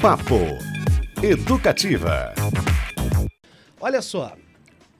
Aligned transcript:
Papo 0.00 0.36
Educativa. 1.20 2.32
Olha 3.80 4.00
só, 4.00 4.36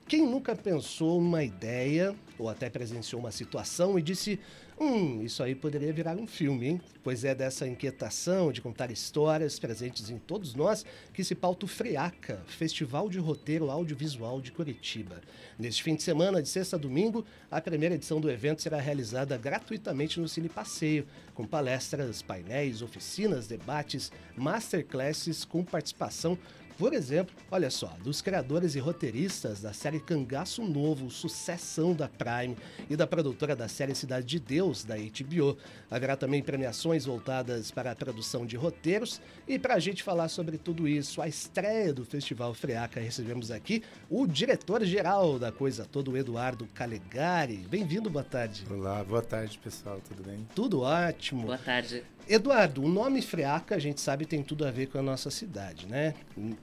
quem 0.08 0.26
nunca 0.26 0.56
pensou 0.56 1.20
uma 1.20 1.44
ideia 1.44 2.16
ou 2.36 2.48
até 2.48 2.68
presenciou 2.68 3.20
uma 3.20 3.30
situação 3.30 3.96
e 3.96 4.02
disse: 4.02 4.40
Hum, 4.80 5.22
isso 5.24 5.42
aí 5.42 5.56
poderia 5.56 5.92
virar 5.92 6.16
um 6.16 6.26
filme, 6.26 6.68
hein? 6.68 6.80
Pois 7.02 7.24
é 7.24 7.34
dessa 7.34 7.66
inquietação 7.66 8.52
de 8.52 8.60
contar 8.60 8.92
histórias 8.92 9.58
presentes 9.58 10.08
em 10.08 10.18
todos 10.18 10.54
nós 10.54 10.86
que 11.12 11.24
se 11.24 11.34
pauta 11.34 11.64
o 11.64 11.68
FREACA, 11.68 12.44
Festival 12.46 13.08
de 13.08 13.18
Roteiro 13.18 13.72
Audiovisual 13.72 14.40
de 14.40 14.52
Curitiba. 14.52 15.20
Neste 15.58 15.82
fim 15.82 15.96
de 15.96 16.04
semana, 16.04 16.40
de 16.40 16.48
sexta 16.48 16.76
a 16.76 16.78
domingo, 16.78 17.24
a 17.50 17.60
primeira 17.60 17.96
edição 17.96 18.20
do 18.20 18.30
evento 18.30 18.62
será 18.62 18.78
realizada 18.78 19.36
gratuitamente 19.36 20.20
no 20.20 20.28
Cine 20.28 20.48
Passeio, 20.48 21.08
com 21.34 21.44
palestras, 21.44 22.22
painéis, 22.22 22.80
oficinas, 22.80 23.48
debates, 23.48 24.12
masterclasses 24.36 25.44
com 25.44 25.64
participação 25.64 26.38
por 26.78 26.94
exemplo, 26.94 27.34
olha 27.50 27.70
só, 27.70 27.92
dos 28.04 28.22
criadores 28.22 28.76
e 28.76 28.78
roteiristas 28.78 29.60
da 29.60 29.72
série 29.72 29.98
Cangaço 29.98 30.62
Novo, 30.62 31.10
sucessão 31.10 31.92
da 31.92 32.08
Prime, 32.08 32.56
e 32.88 32.94
da 32.94 33.04
produtora 33.04 33.56
da 33.56 33.66
série 33.66 33.96
Cidade 33.96 34.24
de 34.24 34.38
Deus, 34.38 34.84
da 34.84 34.94
HBO. 34.96 35.58
Haverá 35.90 36.16
também 36.16 36.40
premiações 36.40 37.04
voltadas 37.04 37.72
para 37.72 37.90
a 37.90 37.96
produção 37.96 38.46
de 38.46 38.56
roteiros. 38.56 39.20
E 39.48 39.58
para 39.58 39.74
a 39.74 39.78
gente 39.80 40.04
falar 40.04 40.28
sobre 40.28 40.56
tudo 40.56 40.86
isso, 40.86 41.20
a 41.20 41.26
estreia 41.26 41.92
do 41.92 42.04
Festival 42.04 42.54
Freaca, 42.54 43.00
recebemos 43.00 43.50
aqui 43.50 43.82
o 44.08 44.24
diretor-geral 44.24 45.36
da 45.36 45.50
coisa 45.50 45.84
toda, 45.84 46.12
o 46.12 46.16
Eduardo 46.16 46.64
Calegari. 46.74 47.56
Bem-vindo, 47.68 48.08
boa 48.08 48.24
tarde. 48.24 48.64
Olá, 48.70 49.02
boa 49.02 49.22
tarde, 49.22 49.58
pessoal, 49.58 50.00
tudo 50.08 50.22
bem? 50.22 50.46
Tudo 50.54 50.82
ótimo. 50.82 51.46
Boa 51.46 51.58
tarde. 51.58 52.04
Eduardo, 52.28 52.84
o 52.84 52.88
nome 52.88 53.22
Freaca, 53.22 53.74
a 53.74 53.78
gente 53.78 54.02
sabe, 54.02 54.26
tem 54.26 54.42
tudo 54.42 54.66
a 54.66 54.70
ver 54.70 54.88
com 54.88 54.98
a 54.98 55.02
nossa 55.02 55.30
cidade, 55.30 55.86
né? 55.86 56.14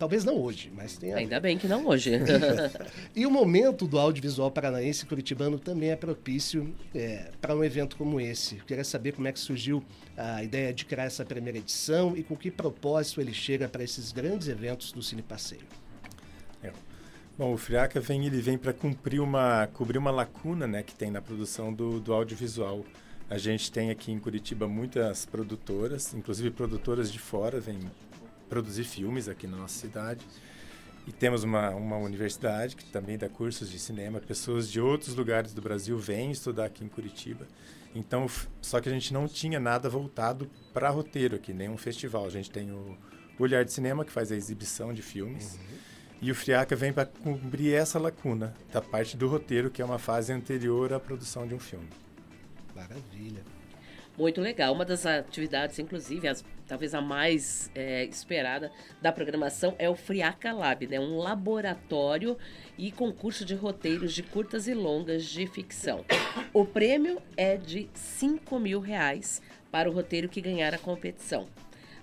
Talvez 0.05 0.23
não 0.23 0.39
hoje, 0.39 0.71
mas 0.75 0.99
tem 0.99 1.15
a 1.15 1.17
Ainda 1.17 1.39
bem 1.39 1.57
que 1.57 1.67
não 1.67 1.83
hoje. 1.87 2.11
e 3.15 3.25
o 3.25 3.31
momento 3.31 3.87
do 3.87 3.97
audiovisual 3.97 4.51
paranaense 4.51 5.03
curitibano 5.03 5.57
também 5.57 5.89
é 5.89 5.95
propício 5.95 6.71
é, 6.93 7.31
para 7.41 7.55
um 7.55 7.63
evento 7.63 7.97
como 7.97 8.21
esse. 8.21 8.57
Eu 8.57 8.65
queria 8.65 8.83
saber 8.83 9.13
como 9.13 9.27
é 9.27 9.31
que 9.31 9.39
surgiu 9.39 9.83
a 10.15 10.43
ideia 10.43 10.71
de 10.71 10.85
criar 10.85 11.05
essa 11.05 11.25
primeira 11.25 11.57
edição 11.57 12.15
e 12.15 12.21
com 12.21 12.35
que 12.35 12.51
propósito 12.51 13.19
ele 13.19 13.33
chega 13.33 13.67
para 13.67 13.83
esses 13.83 14.11
grandes 14.11 14.47
eventos 14.47 14.91
do 14.91 15.01
Cine 15.01 15.23
Passeio. 15.23 15.65
É. 16.61 16.71
Bom, 17.35 17.51
o 17.51 17.57
Friaca 17.57 17.99
vem, 17.99 18.27
ele 18.27 18.39
vem 18.41 18.59
para 18.59 18.73
cumprir 18.73 19.19
uma, 19.19 19.67
cobrir 19.73 19.97
uma 19.97 20.11
lacuna 20.11 20.67
né, 20.67 20.83
que 20.83 20.93
tem 20.93 21.09
na 21.09 21.19
produção 21.19 21.73
do, 21.73 21.99
do 21.99 22.13
audiovisual. 22.13 22.85
A 23.27 23.39
gente 23.39 23.71
tem 23.71 23.89
aqui 23.89 24.11
em 24.11 24.19
Curitiba 24.19 24.67
muitas 24.67 25.25
produtoras, 25.25 26.13
inclusive 26.13 26.51
produtoras 26.51 27.11
de 27.11 27.17
fora 27.17 27.59
vêm 27.59 27.79
produzir 28.49 28.83
filmes 28.83 29.27
aqui 29.27 29.47
na 29.47 29.57
nossa 29.57 29.77
cidade. 29.79 30.25
E 31.07 31.11
temos 31.11 31.43
uma, 31.43 31.69
uma 31.69 31.97
universidade 31.97 32.75
que 32.75 32.85
também 32.85 33.17
dá 33.17 33.29
cursos 33.29 33.69
de 33.69 33.77
cinema. 33.77 34.19
Pessoas 34.19 34.69
de 34.69 34.81
outros 34.81 35.15
lugares 35.15 35.53
do 35.53 35.61
Brasil 35.61 35.97
vêm 35.97 36.31
estudar 36.31 36.65
aqui 36.65 36.83
em 36.83 36.87
Curitiba. 36.87 37.47
Então, 37.93 38.25
só 38.61 38.81
que 38.81 38.89
a 38.89 38.91
gente 38.91 39.13
não 39.13 39.27
tinha 39.27 39.59
nada 39.59 39.87
voltado 39.87 40.49
para 40.73 40.89
roteiro 40.89 41.35
aqui, 41.35 41.53
nenhum 41.53 41.77
festival. 41.77 42.25
A 42.25 42.29
gente 42.29 42.49
tem 42.49 42.71
o 42.71 42.97
Olhar 43.37 43.63
de 43.63 43.71
Cinema, 43.71 44.03
que 44.03 44.11
faz 44.11 44.31
a 44.31 44.35
exibição 44.35 44.93
de 44.93 45.01
filmes. 45.01 45.53
Uhum. 45.55 45.75
E 46.21 46.31
o 46.31 46.35
Friaca 46.35 46.75
vem 46.75 46.91
para 46.91 47.05
cumprir 47.05 47.73
essa 47.73 47.99
lacuna 47.99 48.55
da 48.73 48.81
parte 48.81 49.15
do 49.15 49.27
roteiro, 49.27 49.69
que 49.69 49.81
é 49.81 49.85
uma 49.85 49.99
fase 49.99 50.33
anterior 50.33 50.91
à 50.91 50.99
produção 50.99 51.47
de 51.47 51.53
um 51.53 51.59
filme. 51.59 51.87
Maravilha. 52.75 53.43
Muito 54.17 54.39
legal. 54.39 54.73
Uma 54.73 54.85
das 54.85 55.05
atividades, 55.05 55.77
inclusive, 55.77 56.27
as, 56.27 56.43
talvez 56.67 56.93
a 56.93 57.01
mais 57.01 57.69
é, 57.75 58.05
esperada 58.05 58.71
da 59.01 59.11
programação 59.11 59.75
é 59.77 59.89
o 59.89 59.95
Friaca 59.95 60.53
Lab, 60.53 60.87
né? 60.87 60.99
um 60.99 61.17
laboratório 61.17 62.37
e 62.77 62.91
concurso 62.91 63.43
de 63.43 63.53
roteiros 63.55 64.13
de 64.13 64.23
curtas 64.23 64.67
e 64.67 64.73
longas 64.73 65.25
de 65.25 65.45
ficção. 65.47 66.05
O 66.53 66.65
prêmio 66.65 67.21
é 67.35 67.57
de 67.57 67.89
5 67.93 68.57
mil 68.57 68.79
reais 68.79 69.41
para 69.69 69.89
o 69.89 69.93
roteiro 69.93 70.29
que 70.29 70.39
ganhar 70.39 70.73
a 70.73 70.77
competição. 70.77 71.47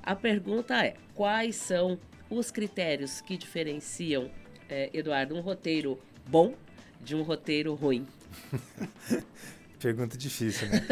A 0.02 0.14
pergunta 0.14 0.84
é: 0.84 0.94
quais 1.14 1.56
são 1.56 1.98
os 2.28 2.50
critérios 2.50 3.22
que 3.22 3.38
diferenciam, 3.38 4.30
é, 4.68 4.90
Eduardo, 4.92 5.34
um 5.34 5.40
roteiro 5.40 5.98
bom 6.26 6.54
de 7.00 7.16
um 7.16 7.22
roteiro 7.22 7.74
ruim? 7.74 8.06
Pergunta 9.82 10.16
difícil, 10.16 10.68
né? 10.68 10.86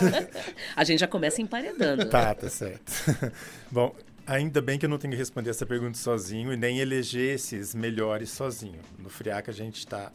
a 0.74 0.82
gente 0.84 1.00
já 1.00 1.06
começa 1.06 1.42
emparedando. 1.42 2.06
Tá, 2.06 2.34
tá 2.34 2.48
certo. 2.48 2.90
Bom, 3.70 3.94
ainda 4.26 4.62
bem 4.62 4.78
que 4.78 4.86
eu 4.86 4.88
não 4.88 4.96
tenho 4.96 5.12
que 5.12 5.18
responder 5.18 5.50
essa 5.50 5.66
pergunta 5.66 5.98
sozinho 5.98 6.50
e 6.50 6.56
nem 6.56 6.78
eleger 6.78 7.34
esses 7.34 7.74
melhores 7.74 8.30
sozinho. 8.30 8.80
No 8.98 9.10
Friaca 9.10 9.50
a 9.50 9.54
gente 9.54 9.80
está... 9.80 10.10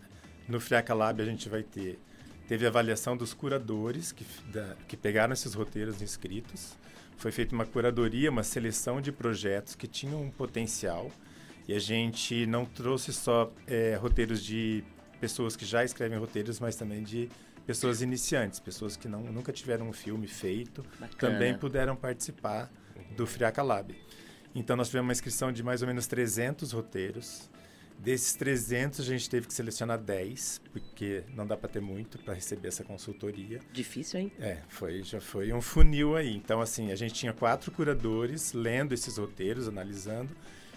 No 0.49 0.59
Friaca 0.59 0.95
Lab 0.95 1.21
a 1.21 1.25
gente 1.25 1.47
vai 1.47 1.61
ter... 1.61 1.99
Teve 2.47 2.65
avaliação 2.65 3.15
dos 3.15 3.35
curadores 3.35 4.11
que, 4.11 4.25
da, 4.51 4.75
que 4.87 4.97
pegaram 4.97 5.33
esses 5.33 5.53
roteiros 5.53 6.01
inscritos. 6.01 6.75
Foi 7.17 7.31
feita 7.31 7.53
uma 7.53 7.65
curadoria, 7.67 8.31
uma 8.31 8.43
seleção 8.43 8.99
de 8.99 9.11
projetos 9.11 9.75
que 9.75 9.85
tinham 9.85 10.23
um 10.23 10.31
potencial. 10.31 11.11
E 11.67 11.73
a 11.73 11.79
gente 11.79 12.47
não 12.47 12.65
trouxe 12.65 13.13
só 13.13 13.51
é, 13.67 13.95
roteiros 13.95 14.43
de 14.43 14.83
pessoas 15.19 15.55
que 15.55 15.65
já 15.65 15.83
escrevem 15.83 16.17
roteiros, 16.17 16.59
mas 16.59 16.75
também 16.75 17.03
de 17.03 17.29
pessoas 17.67 18.01
iniciantes, 18.01 18.61
pessoas 18.61 18.95
que 18.95 19.09
não, 19.09 19.21
nunca 19.21 19.51
tiveram 19.51 19.89
um 19.89 19.93
filme 19.93 20.25
feito, 20.25 20.83
Bacana. 20.97 21.33
também 21.33 21.55
puderam 21.55 21.97
participar 21.97 22.71
do 23.15 23.27
Friaca 23.27 23.61
Lab. 23.61 23.93
Então, 24.55 24.77
nós 24.77 24.87
tivemos 24.87 25.07
uma 25.07 25.11
inscrição 25.11 25.51
de 25.51 25.61
mais 25.61 25.81
ou 25.81 25.87
menos 25.87 26.07
300 26.07 26.71
roteiros. 26.71 27.49
Desses 27.99 28.33
300, 28.35 29.01
a 29.01 29.03
gente 29.03 29.29
teve 29.29 29.47
que 29.47 29.53
selecionar 29.53 29.99
10, 29.99 30.61
porque 30.71 31.23
não 31.35 31.45
dá 31.45 31.57
para 31.57 31.67
ter 31.67 31.81
muito 31.81 32.17
para 32.19 32.33
receber 32.33 32.69
essa 32.69 32.83
consultoria. 32.83 33.59
Difícil, 33.73 34.19
hein? 34.21 34.31
É, 34.39 34.59
foi, 34.69 35.03
já 35.03 35.19
foi 35.19 35.51
um 35.51 35.61
funil 35.61 36.15
aí. 36.15 36.35
Então, 36.35 36.61
assim, 36.61 36.91
a 36.91 36.95
gente 36.95 37.13
tinha 37.13 37.33
quatro 37.33 37.69
curadores 37.71 38.53
lendo 38.53 38.93
esses 38.93 39.17
roteiros, 39.17 39.67
analisando 39.67 40.29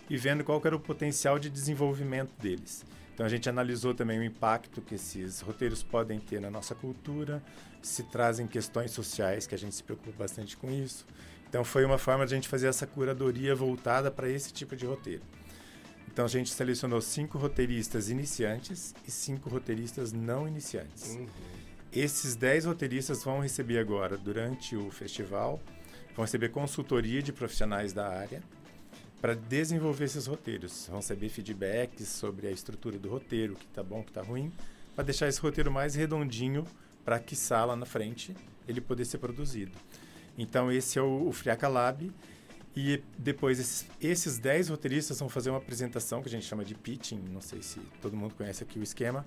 e 0.09 0.17
vendo 0.17 0.43
qual 0.43 0.61
era 0.65 0.75
o 0.75 0.81
potencial 0.81 1.39
de 1.39 1.49
desenvolvimento 1.49 2.33
deles. 2.41 2.85
Então 3.21 3.27
a 3.27 3.29
gente 3.31 3.51
analisou 3.51 3.93
também 3.93 4.19
o 4.19 4.25
impacto 4.25 4.81
que 4.81 4.95
esses 4.95 5.43
roteiros 5.43 5.83
podem 5.83 6.19
ter 6.19 6.41
na 6.41 6.51
nossa 6.51 6.75
cultura, 6.75 7.43
se 7.83 8.03
trazem 8.05 8.47
questões 8.47 8.93
sociais, 8.93 9.47
que 9.47 9.55
a 9.55 9.59
gente 9.59 9.75
se 9.75 9.83
preocupa 9.83 10.11
bastante 10.21 10.57
com 10.57 10.71
isso. 10.71 11.07
Então 11.47 11.63
foi 11.63 11.85
uma 11.85 11.99
forma 11.99 12.25
de 12.25 12.33
a 12.33 12.37
gente 12.37 12.49
fazer 12.49 12.69
essa 12.69 12.87
curadoria 12.87 13.55
voltada 13.55 14.11
para 14.11 14.27
esse 14.27 14.55
tipo 14.55 14.75
de 14.75 14.87
roteiro. 14.87 15.21
Então 16.11 16.25
a 16.25 16.29
gente 16.29 16.51
selecionou 16.51 17.03
cinco 17.03 17.37
roteiristas 17.37 18.09
iniciantes 18.09 18.95
e 19.07 19.11
cinco 19.11 19.51
roteiristas 19.51 20.15
não 20.15 20.49
iniciantes. 20.49 21.17
Uhum. 21.17 21.27
Esses 21.93 22.35
dez 22.35 22.65
roteiristas 22.65 23.23
vão 23.23 23.41
receber 23.41 23.81
agora, 23.81 24.17
durante 24.17 24.75
o 24.75 24.91
festival, 24.91 25.61
vão 26.17 26.25
receber 26.25 26.49
consultoria 26.49 27.23
de 27.23 27.35
profissionais 27.35 27.93
da 27.93 28.09
área 28.09 28.43
para 29.21 29.35
desenvolver 29.35 30.05
esses 30.05 30.27
roteiros. 30.27 30.87
Vão 30.89 30.99
receber 30.99 31.29
feedbacks 31.29 32.09
sobre 32.09 32.47
a 32.47 32.51
estrutura 32.51 32.99
do 32.99 33.09
roteiro, 33.09 33.55
que 33.55 33.67
está 33.67 33.83
bom, 33.83 34.03
que 34.03 34.11
está 34.11 34.23
ruim, 34.23 34.51
para 34.95 35.05
deixar 35.05 35.29
esse 35.29 35.41
roteiro 35.41 35.71
mais 35.71 35.95
redondinho 35.95 36.65
para 37.05 37.19
que 37.19 37.37
sala 37.37 37.77
na 37.77 37.87
frente 37.87 38.35
ele 38.67 38.81
poder 38.81 39.05
ser 39.05 39.19
produzido. 39.19 39.73
Então 40.39 40.71
esse 40.71 40.99
é 40.99 41.03
o, 41.03 41.29
o 41.29 41.33
Friaca 41.33 41.69
Lab 41.69 42.11
e 42.75 43.03
depois 43.19 43.59
esses, 43.59 43.87
esses 44.01 44.39
10 44.39 44.69
roteiristas 44.69 45.19
vão 45.19 45.29
fazer 45.29 45.51
uma 45.51 45.59
apresentação 45.59 46.23
que 46.23 46.29
a 46.29 46.31
gente 46.31 46.47
chama 46.47 46.65
de 46.65 46.75
pitching, 46.75 47.21
não 47.31 47.41
sei 47.41 47.63
se 47.63 47.81
todo 48.01 48.17
mundo 48.17 48.35
conhece 48.35 48.63
aqui 48.63 48.79
o 48.79 48.83
esquema, 48.83 49.27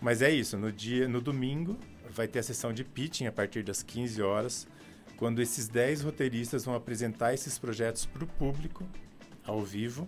mas 0.00 0.22
é 0.22 0.30
isso, 0.30 0.56
no 0.56 0.70
dia 0.70 1.08
no 1.08 1.20
domingo 1.20 1.76
vai 2.10 2.28
ter 2.28 2.38
a 2.38 2.42
sessão 2.42 2.72
de 2.72 2.84
pitching 2.84 3.26
a 3.26 3.32
partir 3.32 3.62
das 3.64 3.82
15 3.82 4.22
horas, 4.22 4.68
quando 5.16 5.42
esses 5.42 5.66
10 5.66 6.02
roteiristas 6.02 6.64
vão 6.64 6.74
apresentar 6.74 7.34
esses 7.34 7.58
projetos 7.58 8.06
para 8.06 8.22
o 8.22 8.26
público 8.26 8.86
ao 9.46 9.62
vivo 9.62 10.06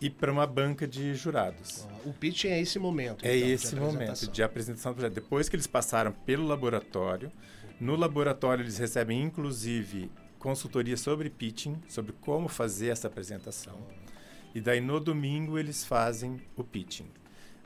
e 0.00 0.08
para 0.08 0.30
uma 0.30 0.46
banca 0.46 0.86
de 0.86 1.14
jurados. 1.14 1.86
o 2.04 2.12
pitching 2.12 2.48
é 2.48 2.60
esse 2.60 2.78
momento. 2.78 3.24
É 3.24 3.36
então, 3.36 3.48
esse 3.50 3.74
de 3.74 3.80
momento 3.80 4.28
de 4.28 4.42
apresentação 4.42 4.92
do 4.92 4.96
projeto. 4.96 5.14
Depois 5.14 5.48
que 5.48 5.56
eles 5.56 5.66
passaram 5.66 6.12
pelo 6.12 6.46
laboratório, 6.46 7.32
no 7.80 7.96
laboratório 7.96 8.62
eles 8.62 8.78
recebem 8.78 9.22
inclusive 9.22 10.10
consultoria 10.38 10.96
sobre 10.96 11.28
pitching, 11.28 11.76
sobre 11.88 12.12
como 12.20 12.48
fazer 12.48 12.88
essa 12.88 13.08
apresentação. 13.08 13.78
E 14.54 14.60
daí 14.60 14.80
no 14.80 15.00
domingo 15.00 15.58
eles 15.58 15.84
fazem 15.84 16.40
o 16.56 16.62
pitching. 16.62 17.10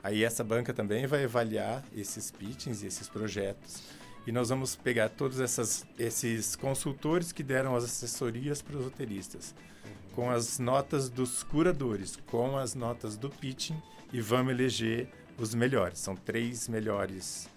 Aí 0.01 0.23
essa 0.23 0.43
banca 0.43 0.73
também 0.73 1.07
vai 1.07 1.23
avaliar 1.23 1.83
esses 1.95 2.29
pitchings 2.29 2.83
e 2.83 2.87
esses 2.87 3.07
projetos. 3.07 3.81
E 4.25 4.31
nós 4.31 4.49
vamos 4.49 4.75
pegar 4.75 5.09
todos 5.09 5.39
essas, 5.39 5.85
esses 5.99 6.55
consultores 6.55 7.31
que 7.31 7.43
deram 7.43 7.75
as 7.75 7.83
assessorias 7.83 8.61
para 8.61 8.77
os 8.77 8.85
roteiristas 8.85 9.53
com 10.13 10.29
as 10.29 10.59
notas 10.59 11.09
dos 11.09 11.43
curadores, 11.43 12.17
com 12.27 12.57
as 12.57 12.75
notas 12.75 13.17
do 13.17 13.29
pitching 13.29 13.81
e 14.11 14.21
vamos 14.21 14.53
eleger 14.53 15.09
os 15.37 15.53
melhores. 15.53 15.99
São 15.99 16.15
três 16.15 16.67
melhores 16.67 17.49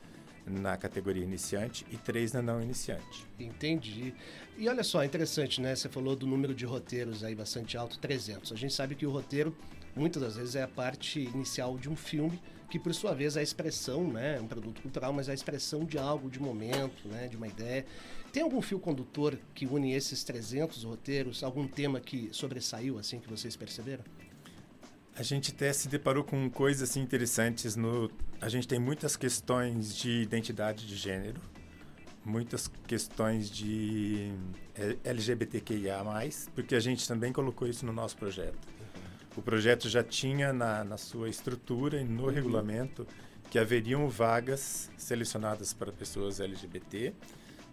na 0.46 0.76
categoria 0.76 1.22
iniciante 1.22 1.84
e 1.90 1.96
três 1.96 2.32
na 2.32 2.40
não 2.40 2.62
iniciante. 2.62 3.26
Entendi. 3.38 4.14
E 4.56 4.68
olha 4.68 4.82
só, 4.82 5.04
interessante, 5.04 5.60
né? 5.60 5.74
Você 5.74 5.88
falou 5.88 6.16
do 6.16 6.26
número 6.26 6.54
de 6.54 6.64
roteiros 6.64 7.22
aí 7.22 7.34
bastante 7.34 7.76
alto, 7.76 7.98
300. 7.98 8.52
A 8.52 8.56
gente 8.56 8.72
sabe 8.72 8.94
que 8.94 9.04
o 9.04 9.10
roteiro, 9.10 9.54
muitas 9.96 10.22
das 10.22 10.36
vezes, 10.36 10.54
é 10.54 10.62
a 10.62 10.68
parte 10.68 11.20
inicial 11.20 11.78
de 11.78 11.88
um 11.88 11.96
filme, 11.96 12.40
que 12.70 12.78
por 12.78 12.94
sua 12.94 13.14
vez 13.14 13.36
é 13.36 13.40
a 13.40 13.42
expressão, 13.42 14.06
né? 14.06 14.40
Um 14.40 14.46
produto 14.46 14.82
cultural, 14.82 15.12
mas 15.12 15.28
é 15.28 15.32
a 15.32 15.34
expressão 15.34 15.84
de 15.84 15.98
algo, 15.98 16.28
de 16.28 16.40
momento, 16.40 17.08
né? 17.08 17.28
De 17.28 17.36
uma 17.36 17.48
ideia. 17.48 17.86
Tem 18.32 18.42
algum 18.42 18.60
fio 18.60 18.78
condutor 18.78 19.38
que 19.54 19.66
une 19.66 19.94
esses 19.94 20.22
300 20.24 20.84
roteiros? 20.84 21.42
Algum 21.42 21.66
tema 21.66 22.00
que 22.00 22.28
sobressaiu, 22.32 22.98
assim, 22.98 23.18
que 23.18 23.28
vocês 23.28 23.56
perceberam? 23.56 24.04
A 25.16 25.22
gente 25.22 25.52
até 25.52 25.72
se 25.72 25.88
deparou 25.88 26.22
com 26.22 26.50
coisas 26.50 26.90
assim, 26.90 27.00
interessantes. 27.00 27.74
No, 27.74 28.10
a 28.40 28.48
gente 28.50 28.68
tem 28.68 28.78
muitas 28.78 29.16
questões 29.16 29.96
de 29.96 30.10
identidade 30.20 30.86
de 30.86 30.94
gênero, 30.94 31.40
muitas 32.22 32.70
questões 32.86 33.48
de 33.50 34.30
LGBTQIA+, 35.02 36.04
porque 36.54 36.74
a 36.74 36.80
gente 36.80 37.08
também 37.08 37.32
colocou 37.32 37.66
isso 37.66 37.86
no 37.86 37.92
nosso 37.92 38.16
projeto. 38.16 38.75
O 39.36 39.42
projeto 39.42 39.88
já 39.88 40.02
tinha 40.02 40.52
na, 40.52 40.82
na 40.82 40.96
sua 40.96 41.28
estrutura 41.28 42.00
e 42.00 42.04
no 42.04 42.24
uhum. 42.24 42.30
regulamento 42.30 43.06
que 43.50 43.58
haveriam 43.58 44.08
vagas 44.08 44.90
selecionadas 44.96 45.72
para 45.72 45.92
pessoas 45.92 46.40
LGBT, 46.40 47.12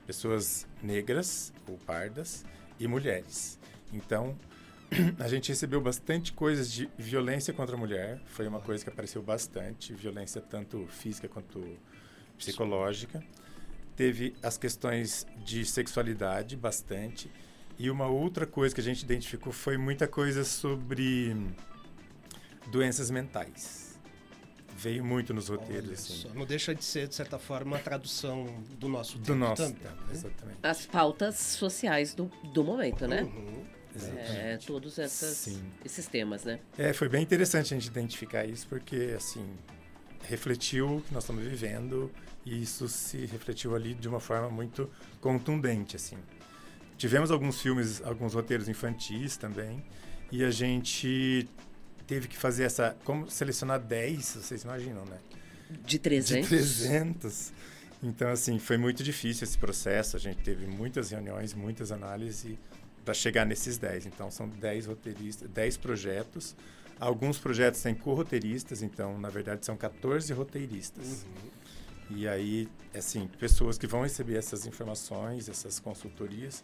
pessoas 0.05 0.67
negras 0.81 1.53
ou 1.67 1.77
pardas 1.77 2.45
e 2.79 2.87
mulheres. 2.87 3.57
Então, 3.91 4.37
a 5.19 5.27
gente 5.27 5.49
recebeu 5.49 5.81
bastante 5.81 6.33
coisas 6.33 6.71
de 6.71 6.89
violência 6.97 7.53
contra 7.53 7.75
a 7.75 7.79
mulher. 7.79 8.19
Foi 8.25 8.47
uma 8.47 8.59
coisa 8.59 8.83
que 8.83 8.89
apareceu 8.89 9.21
bastante, 9.21 9.93
violência 9.93 10.41
tanto 10.41 10.85
física 10.87 11.27
quanto 11.27 11.77
psicológica. 12.37 13.23
Teve 13.95 14.35
as 14.43 14.57
questões 14.57 15.25
de 15.45 15.65
sexualidade 15.65 16.55
bastante. 16.57 17.31
E 17.77 17.89
uma 17.89 18.07
outra 18.07 18.45
coisa 18.45 18.73
que 18.73 18.81
a 18.81 18.83
gente 18.83 19.01
identificou 19.01 19.51
foi 19.51 19.77
muita 19.77 20.07
coisa 20.07 20.43
sobre 20.43 21.35
doenças 22.67 23.09
mentais. 23.09 23.99
Veio 24.77 25.03
muito 25.03 25.33
nos 25.33 25.49
roteiros. 25.49 25.91
assim. 25.91 26.27
Não 26.33 26.45
deixa 26.45 26.73
de 26.73 26.83
ser, 26.83 27.07
de 27.07 27.15
certa 27.15 27.39
forma, 27.39 27.75
uma 27.75 27.79
tradução 27.79 28.45
do 28.79 28.89
nosso 28.89 29.13
tempo. 29.13 29.25
Do 29.25 29.35
nosso 29.35 29.63
também, 29.63 29.77
tempo, 29.77 30.01
né? 30.03 30.11
exatamente. 30.11 30.59
As 30.61 30.85
pautas 30.85 31.35
sociais 31.37 32.13
do, 32.13 32.29
do 32.53 32.63
momento, 32.63 33.07
né? 33.07 33.23
Uhum. 33.23 33.63
É, 34.17 34.57
todos 34.65 34.97
essas, 34.97 35.59
esses 35.85 36.07
temas, 36.07 36.43
né? 36.43 36.59
É, 36.77 36.93
foi 36.93 37.07
bem 37.07 37.21
interessante 37.21 37.73
a 37.73 37.77
gente 37.77 37.87
identificar 37.87 38.43
isso, 38.43 38.67
porque, 38.67 39.13
assim, 39.15 39.47
refletiu 40.23 40.97
o 40.97 41.01
que 41.01 41.13
nós 41.13 41.23
estamos 41.23 41.43
vivendo 41.43 42.11
e 42.43 42.61
isso 42.61 42.87
se 42.87 43.25
refletiu 43.25 43.75
ali 43.75 43.93
de 43.93 44.07
uma 44.07 44.19
forma 44.19 44.49
muito 44.49 44.89
contundente, 45.21 45.95
assim. 45.95 46.17
Tivemos 47.03 47.31
alguns 47.31 47.61
filmes, 47.61 48.01
alguns 48.01 48.33
roteiros 48.33 48.69
infantis 48.69 49.35
também, 49.35 49.83
e 50.31 50.41
a 50.41 50.49
gente 50.49 51.45
teve 52.07 52.29
que 52.29 52.37
fazer 52.37 52.63
essa... 52.63 52.95
Como 53.03 53.29
selecionar 53.29 53.77
10, 53.77 54.25
vocês 54.25 54.63
imaginam, 54.63 55.03
né? 55.03 55.17
De 55.85 55.99
300? 55.99 56.49
De 56.49 56.55
300. 56.55 57.51
Então, 58.01 58.29
assim, 58.29 58.57
foi 58.57 58.77
muito 58.77 59.03
difícil 59.03 59.43
esse 59.43 59.57
processo. 59.57 60.15
A 60.15 60.19
gente 60.19 60.43
teve 60.43 60.65
muitas 60.65 61.11
reuniões, 61.11 61.53
muitas 61.53 61.91
análises 61.91 62.57
para 63.03 63.13
chegar 63.13 63.45
nesses 63.45 63.77
10. 63.77 64.05
Então, 64.05 64.31
são 64.31 64.47
10 64.47 64.85
roteiristas, 64.85 65.49
10 65.49 65.75
projetos. 65.75 66.55
Alguns 66.97 67.37
projetos 67.37 67.81
têm 67.81 67.93
co-roteiristas, 67.93 68.81
então, 68.81 69.19
na 69.19 69.27
verdade, 69.27 69.65
são 69.65 69.75
14 69.75 70.31
roteiristas. 70.31 71.25
Uhum. 71.25 72.17
E 72.17 72.29
aí, 72.29 72.69
assim, 72.95 73.27
pessoas 73.37 73.77
que 73.77 73.87
vão 73.87 74.03
receber 74.03 74.37
essas 74.37 74.65
informações, 74.65 75.49
essas 75.49 75.81
consultorias. 75.81 76.63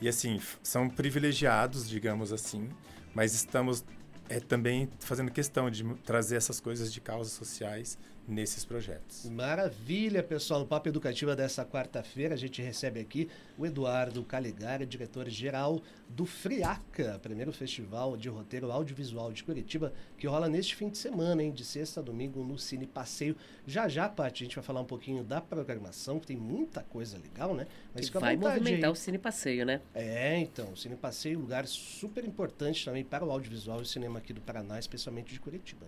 E, 0.00 0.08
assim, 0.08 0.40
são 0.62 0.88
privilegiados, 0.88 1.88
digamos 1.88 2.32
assim, 2.32 2.68
mas 3.14 3.34
estamos 3.34 3.84
é, 4.28 4.40
também 4.40 4.88
fazendo 4.98 5.30
questão 5.30 5.70
de 5.70 5.84
trazer 6.04 6.36
essas 6.36 6.60
coisas 6.60 6.92
de 6.92 7.00
causas 7.00 7.32
sociais 7.32 7.98
nesses 8.26 8.64
projetos. 8.64 9.26
Maravilha, 9.26 10.22
pessoal. 10.22 10.60
No 10.60 10.66
Papo 10.66 10.88
Educativa 10.88 11.36
dessa 11.36 11.64
quarta-feira, 11.64 12.34
a 12.34 12.36
gente 12.36 12.62
recebe 12.62 13.00
aqui 13.00 13.28
o 13.58 13.66
Eduardo 13.66 14.22
Calegari, 14.24 14.86
diretor-geral 14.86 15.82
do 16.08 16.24
FRIACA, 16.24 17.18
primeiro 17.22 17.52
festival 17.52 18.16
de 18.16 18.28
roteiro 18.28 18.70
audiovisual 18.70 19.32
de 19.32 19.42
Curitiba, 19.44 19.92
que 20.16 20.26
rola 20.26 20.48
neste 20.48 20.74
fim 20.76 20.88
de 20.88 20.98
semana, 20.98 21.42
hein, 21.42 21.52
de 21.52 21.64
sexta 21.64 22.00
a 22.00 22.02
domingo, 22.02 22.42
no 22.44 22.58
Cine 22.58 22.86
Passeio. 22.86 23.36
Já 23.66 23.88
já, 23.88 24.08
Paty, 24.08 24.44
a 24.44 24.46
gente 24.46 24.56
vai 24.56 24.64
falar 24.64 24.80
um 24.80 24.86
pouquinho 24.86 25.22
da 25.22 25.40
programação, 25.40 26.18
que 26.18 26.26
tem 26.26 26.36
muita 26.36 26.82
coisa 26.82 27.18
legal, 27.18 27.54
né? 27.54 27.66
Mas 27.94 28.08
que 28.08 28.18
vai 28.18 28.36
movimentar 28.36 28.90
aí. 28.90 28.92
o 28.92 28.94
Cine 28.94 29.18
Passeio, 29.18 29.66
né? 29.66 29.80
É, 29.94 30.38
então, 30.38 30.72
o 30.72 30.76
Cine 30.76 30.96
Passeio, 30.96 31.38
lugar 31.38 31.66
super 31.66 32.24
importante 32.24 32.84
também 32.84 33.04
para 33.04 33.24
o 33.24 33.30
audiovisual 33.30 33.80
e 33.80 33.82
o 33.82 33.86
cinema 33.86 34.18
aqui 34.18 34.32
do 34.32 34.40
Paraná, 34.40 34.78
especialmente 34.78 35.32
de 35.32 35.40
Curitiba. 35.40 35.86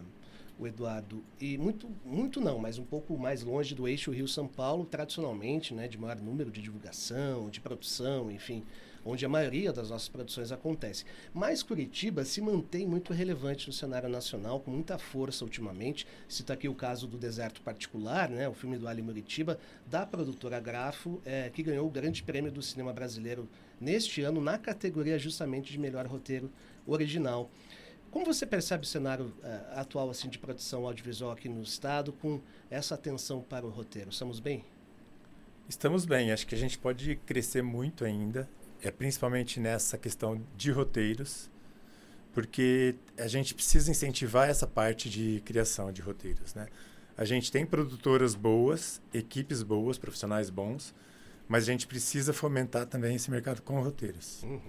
o 0.59 0.67
Eduardo, 0.67 1.23
e 1.41 1.59
muito, 1.59 1.89
muito 2.05 2.41
não, 2.41 2.59
mas 2.59 2.79
um 2.79 2.85
pouco 2.85 3.19
mais 3.19 3.43
longe 3.43 3.75
do 3.75 3.89
eixo 3.89 4.11
Rio-São 4.11 4.47
Paulo, 4.47 4.85
tradicionalmente, 4.85 5.75
né, 5.75 5.89
de 5.89 5.99
maior 5.99 6.17
número 6.21 6.51
de 6.51 6.63
divulgação, 6.63 7.51
de 7.51 7.61
produção, 7.61 8.31
enfim, 8.31 8.65
onde 9.05 9.25
a 9.25 9.29
maioria 9.29 9.73
das 9.73 9.91
nossas 9.91 10.09
produções 10.09 10.53
acontece. 10.53 11.05
Mas 11.33 11.63
Curitiba 11.63 12.25
se 12.25 12.41
mantém 12.41 12.87
muito 12.87 13.13
relevante 13.13 13.67
no 13.67 13.73
cenário 13.73 14.09
nacional, 14.09 14.61
com 14.61 14.71
muita 14.71 14.99
força 14.99 15.45
ultimamente. 15.45 16.07
Cito 16.29 16.53
aqui 16.53 16.69
o 16.69 16.75
caso 16.75 17.07
do 17.07 17.19
Deserto 17.19 17.61
Particular, 17.63 18.29
né, 18.31 18.49
o 18.49 18.55
filme 18.55 18.79
do 18.79 18.89
Ali 18.89 19.03
Muritiba, 19.03 19.59
da 19.87 20.07
produtora 20.07 20.61
Grafo, 20.61 21.21
é, 21.25 21.51
que 21.51 21.63
ganhou 21.63 21.87
o 21.87 21.91
grande 21.91 22.23
prêmio 22.23 22.51
do 22.51 22.63
cinema 22.63 22.93
brasileiro 22.93 23.49
neste 23.81 24.23
ano, 24.23 24.41
na 24.41 24.59
categoria 24.59 25.19
justamente 25.19 25.73
de 25.73 25.79
melhor 25.79 26.07
roteiro 26.07 26.51
original. 26.87 27.51
Como 28.13 28.27
você 28.27 28.45
percebe 28.45 28.85
o 28.85 28.87
cenário 28.87 29.33
uh, 29.43 29.81
atual 29.81 30.11
assim 30.11 30.29
de 30.29 30.39
produção 30.39 30.87
audiovisual 30.87 31.33
aqui 31.33 31.49
no 31.49 31.63
estado 31.63 32.13
com 32.13 32.41
essa 32.71 32.95
atenção 32.95 33.41
para 33.41 33.65
o 33.65 33.71
roteiro? 33.71 34.11
Estamos 34.11 34.39
bem? 34.39 34.63
Estamos 35.67 36.05
bem. 36.05 36.31
Acho 36.31 36.47
que 36.47 36.55
a 36.55 36.59
gente 36.59 36.79
pode 36.79 37.17
crescer 37.25 37.63
muito 37.63 38.05
ainda 38.05 38.47
é 38.83 38.91
principalmente 38.91 39.61
nessa 39.61 39.97
questão 39.97 40.43
de 40.57 40.71
roteiros, 40.71 41.51
porque 42.35 42.97
a 43.17 43.29
gente 43.29 43.55
precisa 43.55 43.91
incentivar 43.91 44.49
essa 44.49 44.67
parte 44.67 45.09
de 45.09 45.41
criação 45.45 45.93
de 45.93 46.03
roteiros, 46.03 46.55
né? 46.55 46.67
A 47.17 47.25
gente 47.25 47.53
tem 47.53 47.65
produtoras 47.65 48.35
boas, 48.35 49.01
equipes 49.13 49.63
boas, 49.63 49.99
profissionais 49.99 50.51
bons, 50.51 50.95
mas 51.47 51.65
a 51.65 51.73
gente 51.73 51.87
precisa 51.87 52.33
fomentar 52.33 52.87
também 52.87 53.15
esse 53.15 53.31
mercado 53.31 53.63
com 53.63 53.81
roteiros. 53.81 54.43
Uhum. 54.43 54.61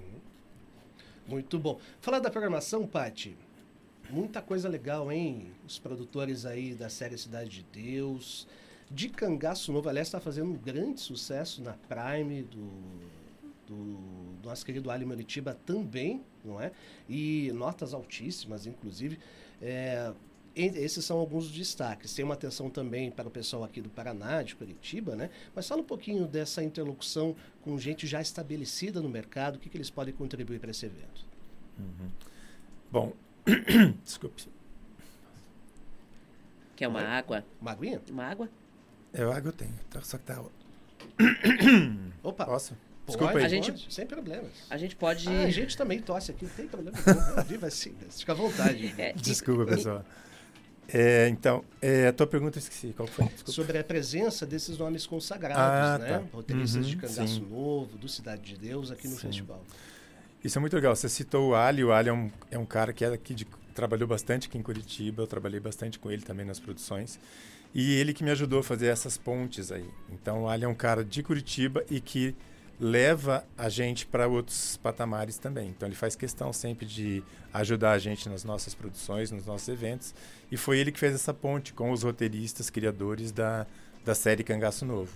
Muito 1.25 1.57
bom. 1.57 1.79
Falar 2.01 2.19
da 2.19 2.29
programação, 2.29 2.85
Pati, 2.85 3.37
muita 4.09 4.41
coisa 4.41 4.67
legal, 4.67 5.09
hein? 5.11 5.51
Os 5.65 5.79
produtores 5.79 6.45
aí 6.45 6.75
da 6.75 6.89
série 6.89 7.17
Cidade 7.17 7.49
de 7.49 7.63
Deus, 7.63 8.45
de 8.91 9.07
Cangaço 9.07 9.71
Novo, 9.71 9.87
aliás, 9.87 10.09
está 10.09 10.19
fazendo 10.19 10.51
um 10.51 10.57
grande 10.57 10.99
sucesso 10.99 11.63
na 11.63 11.73
Prime 11.73 12.43
do 12.43 12.69
do, 13.73 14.47
nosso 14.47 14.65
querido 14.65 14.89
Ali 14.91 15.05
Maritiba 15.05 15.57
também, 15.65 16.23
não 16.43 16.59
é? 16.61 16.71
E 17.07 17.51
notas 17.53 17.93
altíssimas, 17.93 18.65
inclusive. 18.65 19.19
É, 19.61 20.13
esses 20.55 21.03
são 21.03 21.17
alguns 21.17 21.49
destaques. 21.49 22.13
Tem 22.13 22.23
uma 22.23 22.35
atenção 22.35 22.69
também 22.69 23.09
para 23.09 23.27
o 23.27 23.31
pessoal 23.31 23.63
aqui 23.63 23.81
do 23.81 23.89
Paraná, 23.89 24.43
de 24.43 24.55
Curitiba, 24.55 25.15
né? 25.15 25.29
Mas 25.55 25.67
fala 25.67 25.81
um 25.81 25.85
pouquinho 25.85 26.27
dessa 26.27 26.63
interlocução 26.63 27.35
com 27.61 27.77
gente 27.79 28.05
já 28.05 28.21
estabelecida 28.21 29.01
no 29.01 29.09
mercado, 29.09 29.55
o 29.55 29.59
que, 29.59 29.69
que 29.69 29.77
eles 29.77 29.89
podem 29.89 30.13
contribuir 30.13 30.59
para 30.59 30.71
esse 30.71 30.85
evento. 30.85 31.25
Uhum. 31.79 32.09
Bom, 32.91 33.13
desculpe. 34.03 34.47
Quer 36.75 36.87
uma 36.87 37.01
água? 37.01 37.43
Uma 37.59 37.71
aguinha? 37.71 38.01
Uma 38.09 38.25
água? 38.25 38.49
Eu 39.13 39.31
água 39.31 39.49
eu 39.49 39.53
tenho, 39.53 39.73
tá, 39.89 40.01
só 40.01 40.17
que 40.17 40.23
tá... 40.25 40.43
Opa! 42.23 42.45
Posso? 42.45 42.75
Desculpa 43.05 43.37
aí. 43.37 43.45
A 43.45 43.47
gente- 43.49 43.71
pode, 43.71 43.93
sem 43.93 44.05
problemas. 44.05 44.49
A 44.69 44.77
gente 44.77 44.95
pode. 44.95 45.27
Ah, 45.27 45.43
a 45.43 45.49
gente 45.49 45.75
também 45.75 45.99
tosse 45.99 46.31
aqui, 46.31 46.45
não 46.45 46.51
tem 46.51 46.67
problema. 46.67 46.97
Viva 47.47 47.67
assim, 47.67 47.93
fica 48.09 48.31
à 48.31 48.35
vontade. 48.35 48.93
É, 48.97 49.11
e- 49.11 49.13
Desculpa, 49.13 49.65
pessoal. 49.65 50.03
É, 50.95 51.29
então, 51.29 51.63
é, 51.81 52.07
a 52.07 52.13
tua 52.13 52.27
pergunta 52.27 52.57
eu 52.57 52.59
esqueci. 52.59 52.93
Qual 52.95 53.07
foi? 53.07 53.25
Desculpa. 53.25 53.51
Sobre 53.53 53.77
a 53.77 53.83
presença 53.83 54.45
desses 54.45 54.77
nomes 54.77 55.07
consagrados, 55.07 55.57
Ah, 55.57 55.97
né? 55.97 56.19
tá. 56.19 56.23
Roteiristas 56.33 56.85
de 56.85 56.95
Uhum, 56.95 57.01
Cangaço 57.01 57.27
sim. 57.35 57.47
Novo, 57.49 57.97
do 57.97 58.09
Cidade 58.09 58.41
de 58.43 58.57
Deus, 58.57 58.91
aqui 58.91 59.07
no 59.07 59.15
Sim. 59.15 59.21
festival. 59.27 59.63
Isso 60.43 60.57
é 60.57 60.61
muito 60.61 60.75
legal. 60.75 60.93
Você 60.93 61.07
citou 61.07 61.51
o 61.51 61.55
Ali. 61.55 61.83
O 61.85 61.93
Ali 61.93 62.09
é 62.09 62.13
um, 62.13 62.29
é 62.51 62.57
um 62.59 62.65
cara 62.65 62.91
que 62.91 63.03
é 63.05 63.07
aqui 63.07 63.33
de, 63.33 63.45
trabalhou 63.73 64.05
bastante 64.07 64.49
aqui 64.49 64.57
em 64.57 64.61
Curitiba. 64.61 65.23
Eu 65.23 65.27
trabalhei 65.27 65.59
bastante 65.59 65.97
com 65.97 66.11
ele 66.11 66.21
também 66.21 66.45
nas 66.45 66.59
produções. 66.59 67.17
E 67.73 67.93
ele 67.95 68.13
que 68.13 68.21
me 68.23 68.29
ajudou 68.31 68.59
a 68.59 68.63
fazer 68.63 68.87
essas 68.87 69.17
pontes 69.17 69.71
aí. 69.71 69.89
Então, 70.11 70.43
o 70.43 70.49
Ali 70.49 70.65
é 70.65 70.67
um 70.67 70.75
cara 70.75 71.03
de 71.03 71.23
Curitiba 71.23 71.83
e 71.89 72.01
que 72.01 72.35
leva 72.83 73.45
a 73.57 73.69
gente 73.69 74.05
para 74.05 74.27
outros 74.27 74.75
patamares 74.75 75.37
também. 75.37 75.69
Então, 75.69 75.87
ele 75.87 75.95
faz 75.95 76.17
questão 76.17 76.51
sempre 76.51 76.85
de 76.85 77.23
ajudar 77.53 77.93
a 77.93 77.97
gente 77.97 78.27
nas 78.27 78.43
nossas 78.43 78.75
produções, 78.75 79.31
nos 79.31 79.45
nossos 79.45 79.69
eventos. 79.69 80.13
E 80.51 80.57
foi 80.57 80.79
ele 80.79 80.91
que 80.91 80.99
fez 80.99 81.15
essa 81.15 81.33
ponte 81.33 81.71
com 81.71 81.91
os 81.91 82.03
roteiristas, 82.03 82.69
criadores 82.69 83.31
da, 83.31 83.65
da 84.03 84.13
série 84.13 84.43
Cangaço 84.43 84.85
Novo. 84.85 85.13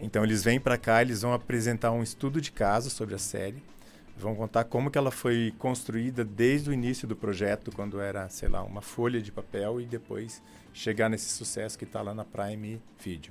Então, 0.00 0.24
eles 0.24 0.42
vêm 0.42 0.58
para 0.58 0.78
cá, 0.78 1.02
eles 1.02 1.20
vão 1.20 1.34
apresentar 1.34 1.92
um 1.92 2.02
estudo 2.02 2.40
de 2.40 2.50
caso 2.50 2.88
sobre 2.88 3.14
a 3.14 3.18
série. 3.18 3.62
Vão 4.16 4.34
contar 4.34 4.64
como 4.64 4.90
que 4.90 4.96
ela 4.96 5.10
foi 5.10 5.52
construída 5.58 6.24
desde 6.24 6.70
o 6.70 6.72
início 6.72 7.06
do 7.06 7.14
projeto, 7.14 7.70
quando 7.70 8.00
era, 8.00 8.30
sei 8.30 8.48
lá, 8.48 8.62
uma 8.62 8.80
folha 8.80 9.20
de 9.20 9.30
papel 9.30 9.78
e 9.78 9.84
depois 9.84 10.42
chegar 10.72 11.10
nesse 11.10 11.28
sucesso 11.28 11.76
que 11.76 11.84
está 11.84 12.00
lá 12.00 12.14
na 12.14 12.24
Prime 12.24 12.80
Video. 12.98 13.30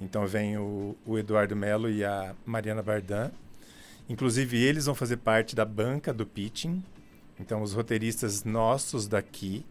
Então 0.00 0.26
vem 0.26 0.56
o, 0.58 0.96
o 1.06 1.18
Eduardo 1.18 1.54
Melo 1.54 1.88
e 1.90 2.04
a 2.04 2.34
Mariana 2.44 2.82
Bardan. 2.82 3.30
Inclusive 4.08 4.62
eles 4.62 4.86
vão 4.86 4.94
fazer 4.94 5.16
parte 5.18 5.54
da 5.54 5.64
banca 5.64 6.12
do 6.12 6.26
pitching. 6.26 6.82
Então 7.38 7.62
os 7.62 7.72
roteiristas 7.72 8.44
nossos 8.44 9.06
daqui, 9.06 9.64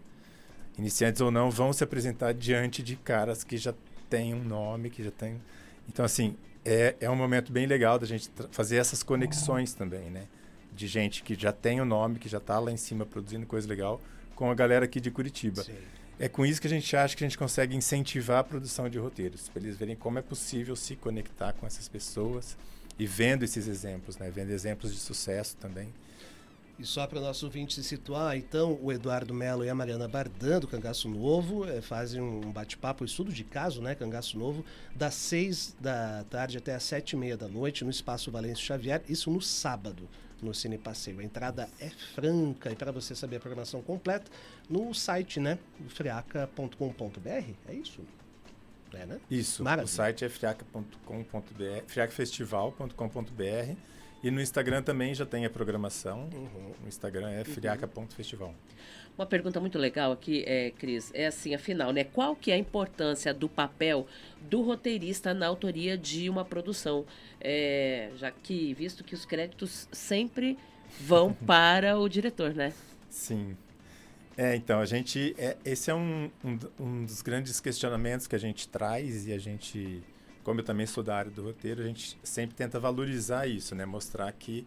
iniciantes 0.77 1.21
ou 1.21 1.31
não, 1.31 1.51
vão 1.51 1.71
se 1.71 1.83
apresentar 1.83 2.33
diante 2.33 2.81
de 2.81 2.95
caras 2.95 3.43
que 3.43 3.57
já 3.57 3.73
têm 4.09 4.33
um 4.33 4.43
nome, 4.43 4.89
que 4.89 5.03
já 5.03 5.11
têm... 5.11 5.39
Então 5.87 6.03
assim, 6.03 6.35
é, 6.65 6.95
é 6.99 7.09
um 7.09 7.15
momento 7.15 7.51
bem 7.51 7.65
legal 7.65 7.99
da 7.99 8.05
gente 8.05 8.29
fazer 8.51 8.77
essas 8.77 9.03
conexões 9.03 9.73
também, 9.73 10.09
né? 10.09 10.27
De 10.73 10.87
gente 10.87 11.21
que 11.21 11.35
já 11.35 11.51
tem 11.51 11.79
o 11.79 11.85
nome, 11.85 12.17
que 12.17 12.27
já 12.27 12.39
está 12.39 12.59
lá 12.59 12.71
em 12.71 12.77
cima 12.77 13.05
produzindo 13.05 13.45
coisa 13.45 13.67
legal, 13.67 14.01
com 14.35 14.49
a 14.49 14.55
galera 14.55 14.85
aqui 14.85 14.99
de 14.99 15.11
Curitiba. 15.11 15.63
Sim. 15.63 15.75
É 16.19 16.29
com 16.29 16.45
isso 16.45 16.61
que 16.61 16.67
a 16.67 16.69
gente 16.69 16.95
acha 16.95 17.15
que 17.15 17.23
a 17.23 17.27
gente 17.27 17.37
consegue 17.37 17.75
incentivar 17.75 18.39
a 18.39 18.43
produção 18.43 18.87
de 18.87 18.99
roteiros, 18.99 19.49
para 19.49 19.63
eles 19.63 19.77
verem 19.77 19.95
como 19.95 20.19
é 20.19 20.21
possível 20.21 20.75
se 20.75 20.95
conectar 20.95 21.53
com 21.53 21.65
essas 21.65 21.87
pessoas 21.87 22.55
e 22.99 23.05
vendo 23.07 23.43
esses 23.43 23.67
exemplos, 23.67 24.17
né? 24.17 24.29
Vendo 24.29 24.51
exemplos 24.51 24.93
de 24.93 24.99
sucesso 24.99 25.57
também. 25.57 25.89
E 26.83 26.85
só 26.85 27.07
para 27.07 27.17
o 27.17 27.21
nosso 27.21 27.45
ouvinte 27.45 27.75
se 27.75 27.81
situar, 27.81 28.35
então, 28.35 28.77
o 28.81 28.91
Eduardo 28.91 29.33
Melo 29.33 29.63
e 29.63 29.69
a 29.69 29.75
Mariana 29.75 30.05
Bardan, 30.05 30.59
do 30.59 30.67
Cangaço 30.67 31.07
Novo, 31.07 31.65
eh, 31.65 31.79
fazem 31.79 32.19
um 32.19 32.51
bate-papo, 32.51 33.05
estudo 33.05 33.31
de 33.31 33.45
caso, 33.45 33.81
né, 33.81 33.95
Cangaço 33.95 34.37
Novo, 34.37 34.65
das 34.93 35.13
seis 35.13 35.73
da 35.79 36.25
tarde 36.29 36.57
até 36.57 36.75
às 36.75 36.83
sete 36.83 37.11
e 37.11 37.15
meia 37.15 37.37
da 37.37 37.47
noite, 37.47 37.85
no 37.85 37.89
Espaço 37.89 38.29
Valêncio 38.29 38.65
Xavier, 38.65 39.01
isso 39.07 39.31
no 39.31 39.41
sábado, 39.41 40.09
no 40.41 40.53
Cine 40.53 40.77
Passeio. 40.77 41.21
A 41.21 41.23
entrada 41.23 41.69
é 41.79 41.89
franca, 41.89 42.69
e 42.69 42.75
para 42.75 42.91
você 42.91 43.15
saber 43.15 43.37
a 43.37 43.39
programação 43.39 43.81
completa, 43.81 44.29
no 44.69 44.93
site, 44.93 45.39
né, 45.39 45.57
friaca.com.br, 45.87 47.29
é 47.29 47.73
isso? 47.73 48.01
É, 48.93 49.05
né? 49.05 49.21
Isso. 49.31 49.63
Maravilha. 49.63 49.85
O 49.85 49.87
site 49.87 50.25
é 50.25 50.29
friaca.com.br, 50.29 51.85
friacafestival.com.br 51.87 53.93
e 54.23 54.31
no 54.31 54.41
Instagram 54.41 54.81
também 54.81 55.13
já 55.13 55.25
tem 55.25 55.45
a 55.45 55.49
programação. 55.49 56.29
Uhum. 56.33 56.71
O 56.85 56.87
Instagram 56.87 57.29
é 57.29 57.43
friaca.festival. 57.43 58.55
Uma 59.17 59.27
pergunta 59.27 59.59
muito 59.59 59.77
legal 59.77 60.11
aqui, 60.11 60.43
é, 60.47 60.71
Cris, 60.71 61.11
é 61.13 61.27
assim, 61.27 61.53
afinal, 61.53 61.91
né? 61.91 62.03
Qual 62.03 62.35
que 62.35 62.49
é 62.49 62.55
a 62.55 62.57
importância 62.57 63.31
do 63.31 63.47
papel 63.47 64.07
do 64.49 64.63
roteirista 64.63 65.33
na 65.33 65.45
autoria 65.45 65.95
de 65.95 66.29
uma 66.29 66.43
produção? 66.43 67.05
É, 67.39 68.09
já 68.15 68.31
que, 68.31 68.73
visto 68.73 69.03
que 69.03 69.13
os 69.13 69.23
créditos 69.23 69.87
sempre 69.91 70.57
vão 70.99 71.31
para 71.45 71.99
o 71.99 72.09
diretor, 72.09 72.55
né? 72.55 72.73
Sim. 73.09 73.55
É, 74.35 74.55
então, 74.55 74.79
a 74.79 74.85
gente. 74.85 75.35
É, 75.37 75.57
esse 75.63 75.91
é 75.91 75.93
um, 75.93 76.31
um, 76.43 76.59
um 76.79 77.05
dos 77.05 77.21
grandes 77.21 77.59
questionamentos 77.59 78.25
que 78.25 78.35
a 78.35 78.39
gente 78.39 78.67
traz 78.67 79.27
e 79.27 79.33
a 79.33 79.37
gente, 79.37 80.01
como 80.43 80.59
eu 80.59 80.63
também 80.63 80.85
sou 80.85 81.03
da 81.03 81.15
área 81.15 81.31
do 81.31 81.43
roteiro, 81.43 81.81
a 81.81 81.85
gente 81.85 82.17
sempre 82.23 82.55
tenta 82.55 82.79
valorizar 82.79 83.47
isso, 83.47 83.73
né? 83.73 83.85
Mostrar 83.85 84.31
que 84.33 84.65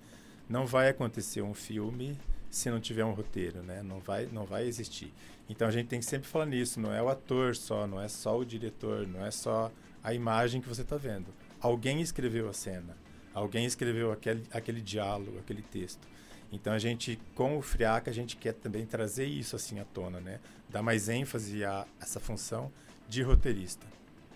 não 0.49 0.67
vai 0.67 0.89
acontecer 0.89 1.43
um 1.43 1.55
filme 1.55 2.17
se 2.51 2.71
não 2.71 2.81
tiver 2.81 3.05
um 3.05 3.13
roteiro, 3.13 3.63
né? 3.63 3.83
Não 3.83 4.01
vai, 4.01 4.27
não 4.27 4.45
vai 4.47 4.67
existir. 4.67 5.13
Então 5.49 5.69
a 5.69 5.71
gente 5.71 5.89
tem 5.89 6.01
que 6.01 6.07
sempre 6.07 6.27
falar 6.27 6.47
nisso, 6.47 6.81
não 6.81 6.93
é 6.93 7.03
o 7.03 7.09
ator 7.09 7.55
só, 7.55 7.87
não 7.87 8.01
é 8.01 8.09
só 8.09 8.39
o 8.39 8.45
diretor, 8.45 9.07
não 9.07 9.25
é 9.25 9.31
só 9.31 9.71
a 10.03 10.15
imagem 10.15 10.61
que 10.61 10.69
você 10.69 10.83
está 10.83 10.97
vendo. 10.97 11.27
Alguém 11.61 12.01
escreveu 12.01 12.49
a 12.49 12.53
cena, 12.53 12.97
alguém 13.35 13.67
escreveu 13.67 14.13
aquele, 14.13 14.45
aquele 14.51 14.81
diálogo, 14.81 15.39
aquele 15.39 15.63
texto. 15.63 16.07
Então 16.51 16.73
a 16.73 16.79
gente, 16.79 17.21
com 17.35 17.59
o 17.59 17.63
Friaca, 17.63 18.11
a 18.11 18.15
gente 18.15 18.37
quer 18.37 18.55
também 18.55 18.87
trazer 18.87 19.27
isso 19.27 19.57
assim 19.57 19.79
à 19.79 19.85
tona, 19.85 20.21
né? 20.21 20.41
Dar 20.69 20.83
mais 20.83 21.09
ênfase 21.09 21.65
a 21.65 21.87
essa 22.01 22.21
função 22.21 22.73
de 23.09 23.23
roteirista. 23.23 23.87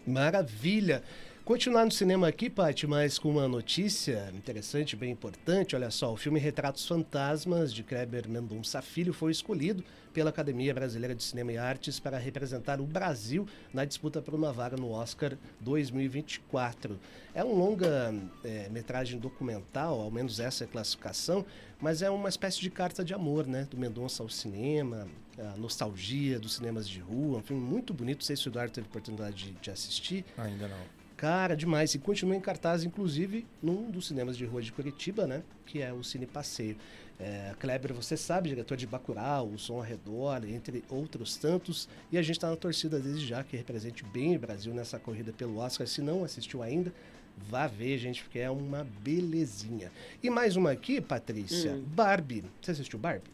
Maravilha! 0.07 1.03
Continuar 1.51 1.85
no 1.85 1.91
cinema 1.91 2.29
aqui, 2.29 2.49
Paty, 2.49 2.87
mas 2.87 3.19
com 3.19 3.29
uma 3.29 3.49
notícia 3.49 4.31
interessante, 4.33 4.95
bem 4.95 5.11
importante. 5.11 5.75
Olha 5.75 5.91
só, 5.91 6.13
o 6.13 6.17
filme 6.17 6.39
Retratos 6.39 6.87
Fantasmas, 6.87 7.75
de 7.75 7.83
Kleber 7.83 8.29
Mendonça 8.29 8.81
Filho, 8.81 9.13
foi 9.13 9.33
escolhido 9.33 9.83
pela 10.15 10.31
Academia 10.31 10.73
Brasileira 10.73 11.13
de 11.13 11.25
Cinema 11.25 11.51
e 11.51 11.59
Artes 11.59 11.99
para 11.99 12.19
representar 12.19 12.81
o 12.81 12.87
Brasil 12.87 13.49
na 13.75 13.85
disputa 13.85 14.23
por 14.23 14.33
uma 14.33 14.53
vaga 14.53 14.77
no 14.77 14.93
Oscar 14.93 15.37
2024. 15.59 16.97
É 17.35 17.43
um 17.43 17.57
longa-metragem 17.57 19.19
documental, 19.19 20.01
ao 20.01 20.11
menos 20.13 20.39
essa 20.39 20.63
é 20.63 20.67
a 20.69 20.71
classificação, 20.71 21.45
mas 21.81 22.01
é 22.01 22.09
uma 22.09 22.29
espécie 22.29 22.61
de 22.61 22.71
carta 22.71 23.05
de 23.05 23.13
amor, 23.13 23.45
né? 23.49 23.67
Do 23.69 23.77
Mendonça 23.77 24.23
ao 24.23 24.29
cinema, 24.29 25.09
a 25.37 25.57
nostalgia 25.57 26.39
dos 26.39 26.55
cinemas 26.55 26.89
de 26.89 27.01
rua, 27.01 27.39
um 27.39 27.43
filme 27.43 27.61
muito 27.61 27.93
bonito. 27.93 28.19
Não 28.19 28.25
sei 28.27 28.37
se 28.37 28.47
o 28.47 28.51
Eduardo 28.51 28.73
teve 28.73 28.87
oportunidade 28.87 29.47
de, 29.47 29.51
de 29.51 29.71
assistir. 29.73 30.25
Ainda 30.39 30.69
não. 30.69 31.00
Cara, 31.21 31.55
demais. 31.55 31.95
E 31.95 31.99
continua 31.99 32.35
em 32.35 32.41
cartaz, 32.41 32.83
inclusive, 32.83 33.47
num 33.63 33.91
dos 33.91 34.07
cinemas 34.07 34.39
de 34.39 34.47
rua 34.47 34.63
de 34.63 34.73
Curitiba, 34.73 35.27
né? 35.27 35.43
Que 35.67 35.83
é 35.83 35.93
o 35.93 36.03
Cine 36.03 36.25
Passeio. 36.25 36.79
É, 37.19 37.53
Kleber, 37.61 37.93
você 37.93 38.17
sabe, 38.17 38.49
diretor 38.49 38.75
de 38.75 38.87
Bacurau, 38.87 39.49
O 39.49 39.59
Som 39.59 39.75
ao 39.75 39.81
Redor, 39.83 40.43
entre 40.49 40.83
outros 40.89 41.37
tantos. 41.37 41.91
E 42.11 42.17
a 42.17 42.23
gente 42.23 42.37
está 42.37 42.49
na 42.49 42.57
torcida 42.57 42.99
desde 42.99 43.27
já 43.27 43.45
que 43.45 43.55
represente 43.55 44.03
bem 44.03 44.35
o 44.35 44.39
Brasil 44.39 44.73
nessa 44.73 44.99
corrida 44.99 45.31
pelo 45.31 45.59
Oscar. 45.59 45.87
Se 45.87 46.01
não 46.01 46.25
assistiu 46.25 46.63
ainda, 46.63 46.91
vá 47.37 47.67
ver, 47.67 47.99
gente, 47.99 48.23
porque 48.23 48.39
é 48.39 48.51
uma 48.51 48.87
belezinha. 49.03 49.93
E 50.23 50.31
mais 50.31 50.57
uma 50.57 50.71
aqui, 50.71 51.03
Patrícia. 51.03 51.73
Hum. 51.73 51.85
Barbie. 51.87 52.45
Você 52.63 52.71
assistiu 52.71 52.99
Barbie? 52.99 53.29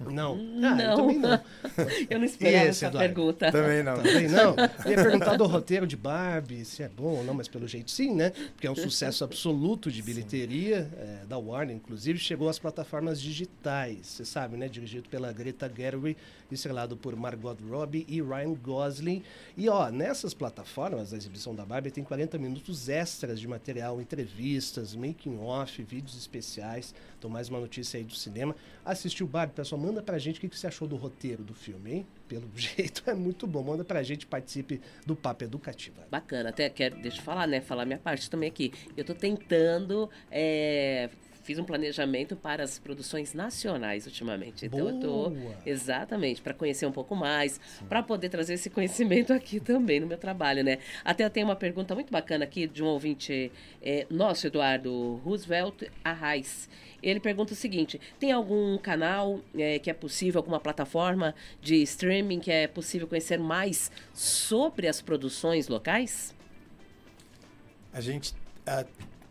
Não. 0.00 0.36
Não. 0.58 0.76
Ah, 0.76 0.82
eu 0.82 0.96
também 0.96 1.18
não. 1.18 1.40
Eu 2.10 2.18
não 2.18 2.24
esperava 2.24 2.64
esse, 2.64 2.68
essa 2.68 2.86
Eduardo? 2.86 3.14
pergunta. 3.14 3.52
Também 3.52 3.82
não. 3.82 3.96
Também 3.96 4.28
não. 4.28 4.54
Eu 4.84 4.90
ia 4.90 4.96
perguntar 4.96 5.36
do 5.36 5.46
roteiro 5.46 5.86
de 5.86 5.96
Barbie, 5.96 6.64
se 6.64 6.82
é 6.82 6.88
bom 6.88 7.16
ou 7.16 7.24
não, 7.24 7.34
mas 7.34 7.48
pelo 7.48 7.66
jeito 7.66 7.90
sim, 7.90 8.14
né? 8.14 8.30
Porque 8.54 8.66
é 8.66 8.70
um 8.70 8.76
sucesso 8.76 9.24
absoluto 9.24 9.90
de 9.90 10.02
bilheteria, 10.02 10.88
é, 10.96 11.26
da 11.26 11.38
Warner, 11.38 11.74
inclusive, 11.74 12.18
chegou 12.18 12.48
às 12.48 12.58
plataformas 12.58 13.20
digitais, 13.20 14.06
você 14.06 14.24
sabe, 14.24 14.56
né? 14.56 14.68
Dirigido 14.68 15.08
pela 15.08 15.32
Greta 15.32 15.70
Gerwig, 15.74 16.16
estrelado 16.50 16.96
por 16.96 17.14
Margot 17.16 17.56
Robbie 17.68 18.04
e 18.08 18.22
Ryan 18.22 18.54
Gosling. 18.54 19.22
E, 19.56 19.68
ó, 19.68 19.90
nessas 19.90 20.32
plataformas, 20.34 21.12
a 21.12 21.16
exibição 21.16 21.54
da 21.54 21.64
Barbie 21.64 21.90
tem 21.90 22.04
40 22.04 22.38
minutos 22.38 22.88
extras 22.88 23.38
de 23.40 23.48
material, 23.48 24.00
entrevistas, 24.00 24.94
making-off, 24.94 25.82
vídeos 25.82 26.16
especiais. 26.16 26.94
Então, 27.18 27.28
mais 27.28 27.48
uma 27.48 27.58
notícia 27.58 27.98
aí 27.98 28.04
do 28.04 28.14
cinema. 28.14 28.54
Assistiu 28.84 29.26
Barbie, 29.26 29.52
pessoal, 29.52 29.80
manda 29.80 30.00
pra 30.00 30.18
gente 30.18 30.38
o 30.38 30.40
que 30.40 30.56
você 30.56 30.68
achou 30.68 30.86
do 30.86 30.94
roteiro 30.94 31.42
do 31.42 31.52
filme, 31.52 31.92
hein? 31.92 32.06
Pelo 32.28 32.48
jeito 32.54 33.02
é 33.10 33.14
muito 33.14 33.44
bom. 33.46 33.62
Manda 33.62 33.84
pra 33.84 34.02
gente, 34.04 34.24
participe 34.24 34.80
do 35.04 35.16
Papo 35.16 35.42
Educativa. 35.42 36.06
Bacana, 36.08 36.50
até 36.50 36.70
quero, 36.70 36.96
deixa 37.02 37.18
eu 37.18 37.22
falar, 37.24 37.48
né? 37.48 37.60
Falar 37.60 37.84
minha 37.84 37.98
parte 37.98 38.30
também 38.30 38.48
aqui. 38.48 38.72
Eu 38.96 39.04
tô 39.04 39.14
tentando. 39.14 40.08
é, 40.30 41.10
fiz 41.48 41.58
um 41.58 41.64
planejamento 41.64 42.36
para 42.36 42.62
as 42.62 42.78
produções 42.78 43.32
nacionais 43.32 44.04
ultimamente. 44.04 44.66
Então 44.66 44.86
eu 44.86 45.00
tô. 45.00 45.30
Boa. 45.30 45.56
Exatamente, 45.64 46.42
para 46.42 46.52
conhecer 46.52 46.84
um 46.84 46.92
pouco 46.92 47.16
mais, 47.16 47.58
para 47.88 48.02
poder 48.02 48.28
trazer 48.28 48.52
esse 48.52 48.68
conhecimento 48.68 49.32
aqui 49.32 49.58
também 49.58 49.98
no 49.98 50.06
meu 50.06 50.18
trabalho, 50.18 50.62
né? 50.62 50.76
Até 51.02 51.24
eu 51.24 51.30
tenho 51.30 51.46
uma 51.46 51.56
pergunta 51.56 51.94
muito 51.94 52.12
bacana 52.12 52.44
aqui 52.44 52.66
de 52.66 52.82
um 52.82 52.86
ouvinte 52.86 53.50
é, 53.80 54.06
nosso, 54.10 54.46
Eduardo 54.46 55.22
Roosevelt 55.24 55.84
Arraes. 56.04 56.68
Ele 57.02 57.18
pergunta 57.18 57.54
o 57.54 57.56
seguinte: 57.56 57.98
tem 58.20 58.30
algum 58.30 58.76
canal 58.76 59.40
é, 59.56 59.78
que 59.78 59.88
é 59.88 59.94
possível, 59.94 60.40
alguma 60.40 60.60
plataforma 60.60 61.34
de 61.62 61.76
streaming 61.76 62.40
que 62.40 62.50
é 62.50 62.66
possível 62.66 63.08
conhecer 63.08 63.38
mais 63.38 63.90
sobre 64.12 64.86
as 64.86 65.00
produções 65.00 65.66
locais? 65.66 66.34
A 67.90 68.02
gente 68.02 68.34
ah, 68.66 68.84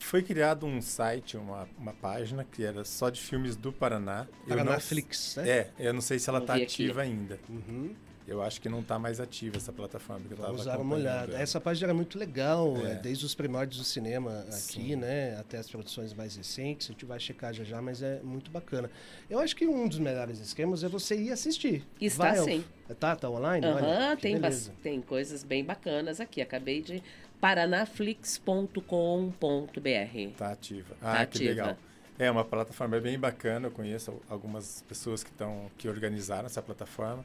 foi 0.08 0.24
criado 0.24 0.66
um 0.66 0.82
site, 0.82 1.38
uma, 1.38 1.68
uma 1.78 1.94
página 1.94 2.44
que 2.44 2.64
era 2.64 2.84
só 2.86 3.10
de 3.10 3.20
filmes 3.22 3.56
do 3.56 3.72
Paraná. 3.72 4.26
Eu 4.48 4.56
não- 4.56 4.64
Paranaflix, 4.66 5.36
né? 5.38 5.50
É, 5.50 5.70
eu 5.80 5.94
não 5.94 6.02
sei 6.02 6.18
se 6.20 6.30
ela 6.30 6.40
Não 6.40 6.44
está 6.46 6.56
vi 6.56 6.64
aqui. 6.64 6.84
ativa 6.86 7.02
ainda. 7.02 7.40
Uhum. 7.50 7.94
Eu 8.28 8.42
acho 8.42 8.60
que 8.60 8.68
não 8.68 8.82
está 8.82 9.00
mais 9.00 9.22
ativa 9.22 9.56
essa 9.56 9.72
plataforma. 9.72 10.26
Que 10.28 10.34
eu 10.34 10.38
Vamos 10.38 10.66
dar 10.66 10.78
uma 10.82 10.96
olhada. 10.96 11.32
ela. 11.32 11.42
Essa 11.42 11.62
página 11.62 11.88
era 11.88 11.94
muito 11.94 12.20
legal, 12.20 12.76
É. 12.86 12.92
é, 12.92 12.96
desde 12.96 13.26
os 13.26 13.34
primórdios 13.34 13.78
do 13.80 13.86
cinema 13.86 14.42
aqui, 14.50 14.54
Sim. 14.54 14.96
né? 14.98 15.38
Até 15.40 15.58
as 15.58 15.70
produções 15.70 16.14
mais 16.14 16.36
recentes. 16.36 16.90
A 16.90 16.92
gente 16.92 17.06
vai 17.06 17.22
checar 17.22 17.54
já 17.54 17.64
já, 17.64 17.82
mas 17.82 18.02
é 18.02 18.20
muito 18.22 18.52
bacana. 18.52 18.92
Eu 19.30 19.40
acho 19.40 19.56
que 19.56 19.66
um 19.66 19.88
dos 19.88 20.00
melhores 20.00 20.40
esquemas 20.40 20.84
é 20.84 20.90
você 20.90 21.16
ir 21.16 21.32
assistir. 21.32 21.86
Está 22.02 22.34
Vai 22.34 22.44
sim. 22.44 22.66
Tá, 23.00 23.16
tá 23.16 23.30
online? 23.30 23.66
Aham, 23.66 24.18
tem, 24.18 24.38
tem 24.84 25.02
coisas 25.02 25.44
bem 25.46 25.64
bacanas 25.64 26.20
aqui. 26.20 26.42
Acabei 26.42 26.82
de 26.82 27.02
paranaflix.com.br. 27.42 30.38
Tá 30.38 30.52
ativa. 30.52 30.96
Tá 31.00 31.22
Ah, 31.22 31.26
que 31.26 31.38
ativa. 31.38 31.50
legal. 31.50 31.78
É 32.20 32.32
uma 32.32 32.44
plataforma 32.44 33.00
bem 33.00 33.18
bacana. 33.20 33.68
Eu 33.68 33.72
conheço 33.72 34.20
algumas 34.30 34.84
pessoas 34.88 35.24
que 35.24 35.30
estão 35.30 35.70
que 35.78 35.88
organizaram 35.88 36.46
essa 36.48 36.62
plataforma. 36.62 37.24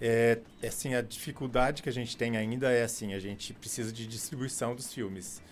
É, 0.00 0.38
é, 0.62 0.68
assim, 0.68 0.94
a 0.94 1.00
dificuldade 1.00 1.82
que 1.82 1.88
a 1.88 1.92
gente 1.92 2.16
tem 2.16 2.36
ainda 2.36 2.70
é 2.70 2.82
assim, 2.82 3.14
a 3.14 3.20
gente 3.20 3.54
precisa 3.54 3.92
de 3.92 4.06
distribuição 4.06 4.74
dos 4.74 4.92
filmes. 4.92 5.42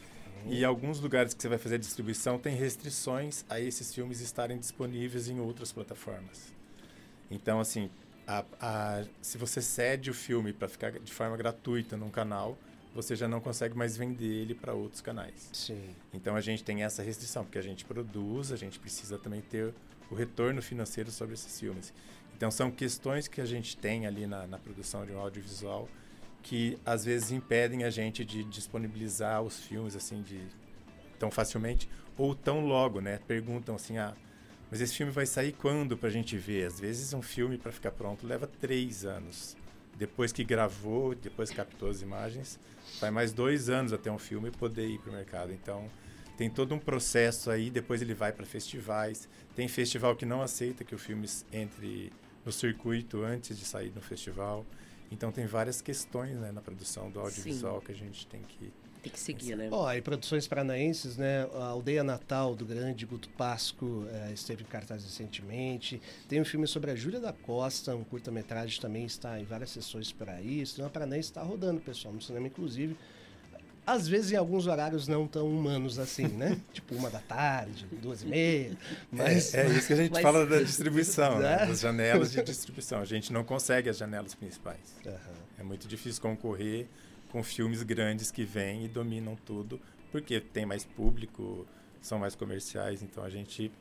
E 0.46 0.62
alguns 0.62 1.00
lugares 1.00 1.32
que 1.32 1.40
você 1.40 1.48
vai 1.48 1.56
fazer 1.56 1.76
a 1.76 1.78
distribuição 1.78 2.38
tem 2.38 2.54
restrições 2.54 3.46
a 3.48 3.58
esses 3.58 3.94
filmes 3.94 4.20
estarem 4.20 4.58
disponíveis 4.58 5.28
em 5.30 5.40
outras 5.40 5.72
plataformas. 5.72 6.52
Então, 7.30 7.58
assim, 7.60 7.88
a- 8.26 8.44
a- 8.60 9.04
se 9.22 9.38
você 9.38 9.62
cede 9.62 10.10
o 10.10 10.14
filme 10.14 10.52
para 10.52 10.68
ficar 10.68 10.90
de 10.92 11.10
forma 11.12 11.34
gratuita 11.38 11.96
num 11.96 12.10
canal, 12.10 12.58
você 12.94 13.16
já 13.16 13.26
não 13.26 13.40
consegue 13.40 13.76
mais 13.76 13.96
vender 13.96 14.24
ele 14.24 14.54
para 14.54 14.72
outros 14.72 15.00
canais. 15.00 15.50
Sim. 15.52 15.94
Então 16.12 16.36
a 16.36 16.40
gente 16.40 16.62
tem 16.62 16.84
essa 16.84 17.02
restrição, 17.02 17.44
porque 17.44 17.58
a 17.58 17.62
gente 17.62 17.84
produz, 17.84 18.52
a 18.52 18.56
gente 18.56 18.78
precisa 18.78 19.18
também 19.18 19.40
ter 19.40 19.74
o 20.10 20.14
retorno 20.14 20.62
financeiro 20.62 21.10
sobre 21.10 21.34
esses 21.34 21.58
filmes. 21.58 21.92
Então 22.36 22.50
são 22.50 22.70
questões 22.70 23.26
que 23.26 23.40
a 23.40 23.44
gente 23.44 23.76
tem 23.76 24.06
ali 24.06 24.26
na, 24.26 24.46
na 24.46 24.58
produção 24.58 25.04
de 25.04 25.12
um 25.12 25.18
audiovisual 25.18 25.88
que 26.42 26.78
às 26.84 27.04
vezes 27.04 27.32
impedem 27.32 27.84
a 27.84 27.90
gente 27.90 28.24
de 28.24 28.44
disponibilizar 28.44 29.42
os 29.42 29.60
filmes 29.60 29.96
assim 29.96 30.22
de 30.22 30.40
tão 31.18 31.30
facilmente 31.30 31.88
ou 32.18 32.34
tão 32.34 32.60
logo, 32.60 33.00
né? 33.00 33.18
Perguntam 33.26 33.74
assim, 33.74 33.96
ah, 33.96 34.14
mas 34.70 34.80
esse 34.80 34.94
filme 34.94 35.10
vai 35.10 35.26
sair 35.26 35.52
quando 35.52 35.96
para 35.96 36.08
a 36.08 36.12
gente 36.12 36.36
ver? 36.36 36.66
Às 36.66 36.78
vezes 36.78 37.14
um 37.14 37.22
filme 37.22 37.56
para 37.56 37.72
ficar 37.72 37.92
pronto 37.92 38.26
leva 38.26 38.46
três 38.46 39.04
anos. 39.04 39.56
Depois 39.96 40.32
que 40.32 40.44
gravou, 40.44 41.14
depois 41.14 41.50
que 41.50 41.56
captou 41.56 41.88
as 41.88 42.02
imagens, 42.02 42.58
vai 43.00 43.10
mais 43.10 43.32
dois 43.32 43.68
anos 43.68 43.92
até 43.92 44.10
um 44.10 44.18
filme 44.18 44.50
poder 44.50 44.88
ir 44.88 44.98
para 44.98 45.10
o 45.10 45.14
mercado. 45.14 45.52
Então 45.52 45.88
tem 46.36 46.50
todo 46.50 46.74
um 46.74 46.78
processo 46.78 47.50
aí. 47.50 47.70
Depois 47.70 48.02
ele 48.02 48.14
vai 48.14 48.32
para 48.32 48.44
festivais. 48.44 49.28
Tem 49.54 49.68
festival 49.68 50.16
que 50.16 50.26
não 50.26 50.42
aceita 50.42 50.84
que 50.84 50.94
o 50.94 50.98
filme 50.98 51.28
entre 51.52 52.12
no 52.44 52.52
circuito 52.52 53.22
antes 53.22 53.58
de 53.58 53.64
sair 53.64 53.92
no 53.94 54.00
festival. 54.00 54.66
Então 55.10 55.30
tem 55.30 55.46
várias 55.46 55.80
questões 55.80 56.36
né, 56.36 56.50
na 56.50 56.60
produção 56.60 57.10
do 57.10 57.20
audiovisual 57.20 57.80
que 57.80 57.92
a 57.92 57.94
gente 57.94 58.26
tem 58.26 58.42
que 58.42 58.72
Tem 59.04 59.12
que 59.12 59.20
seguir, 59.20 59.54
né? 59.54 59.68
Ó, 59.70 59.92
e 59.92 60.00
produções 60.00 60.48
paranaenses, 60.48 61.18
né? 61.18 61.46
A 61.54 61.66
Aldeia 61.66 62.02
Natal 62.02 62.54
do 62.54 62.64
grande 62.64 63.04
Guto 63.04 63.28
Pasco 63.28 64.06
eh, 64.10 64.32
esteve 64.32 64.62
em 64.62 64.66
cartaz 64.66 65.04
recentemente. 65.04 66.00
Tem 66.26 66.40
um 66.40 66.44
filme 66.44 66.66
sobre 66.66 66.90
a 66.90 66.96
Júlia 66.96 67.20
da 67.20 67.30
Costa, 67.32 67.94
um 67.94 68.02
curta-metragem 68.02 68.80
também 68.80 69.04
está 69.04 69.38
em 69.38 69.44
várias 69.44 69.70
sessões 69.70 70.10
por 70.10 70.30
aí. 70.30 70.62
O 70.62 70.66
cinema 70.66 70.88
paranaense 70.90 71.28
está 71.28 71.42
rodando, 71.42 71.82
pessoal, 71.82 72.14
no 72.14 72.22
cinema 72.22 72.46
inclusive. 72.46 72.96
Às 73.86 74.08
vezes 74.08 74.32
em 74.32 74.36
alguns 74.36 74.66
horários 74.66 75.06
não 75.06 75.26
tão 75.26 75.46
humanos 75.46 75.98
assim, 75.98 76.26
né? 76.26 76.58
tipo 76.72 76.94
uma 76.94 77.10
da 77.10 77.18
tarde, 77.20 77.86
duas 78.00 78.22
e 78.22 78.26
meia. 78.26 78.74
Mas 79.12 79.52
É, 79.52 79.66
é 79.66 79.68
isso 79.68 79.86
que 79.86 79.92
a 79.92 79.96
gente 79.96 80.12
Mas- 80.12 80.22
fala 80.22 80.46
da 80.46 80.62
distribuição, 80.62 81.38
né? 81.38 81.58
É. 81.62 81.66
das 81.66 81.80
janelas 81.80 82.32
de 82.32 82.42
distribuição. 82.42 83.00
A 83.00 83.04
gente 83.04 83.30
não 83.30 83.44
consegue 83.44 83.90
as 83.90 83.98
janelas 83.98 84.34
principais. 84.34 84.96
Aham. 85.06 85.18
É 85.58 85.62
muito 85.62 85.86
difícil 85.86 86.22
concorrer 86.22 86.86
com 87.34 87.42
filmes 87.42 87.82
grandes 87.82 88.30
que 88.30 88.44
vêm 88.44 88.84
e 88.84 88.88
dominam 88.88 89.34
tudo, 89.44 89.80
porque 90.12 90.38
tem 90.40 90.64
mais 90.64 90.84
público, 90.84 91.66
são 92.00 92.16
mais 92.16 92.36
comerciais, 92.36 93.02
então 93.02 93.24
a 93.24 93.28
gente 93.28 93.72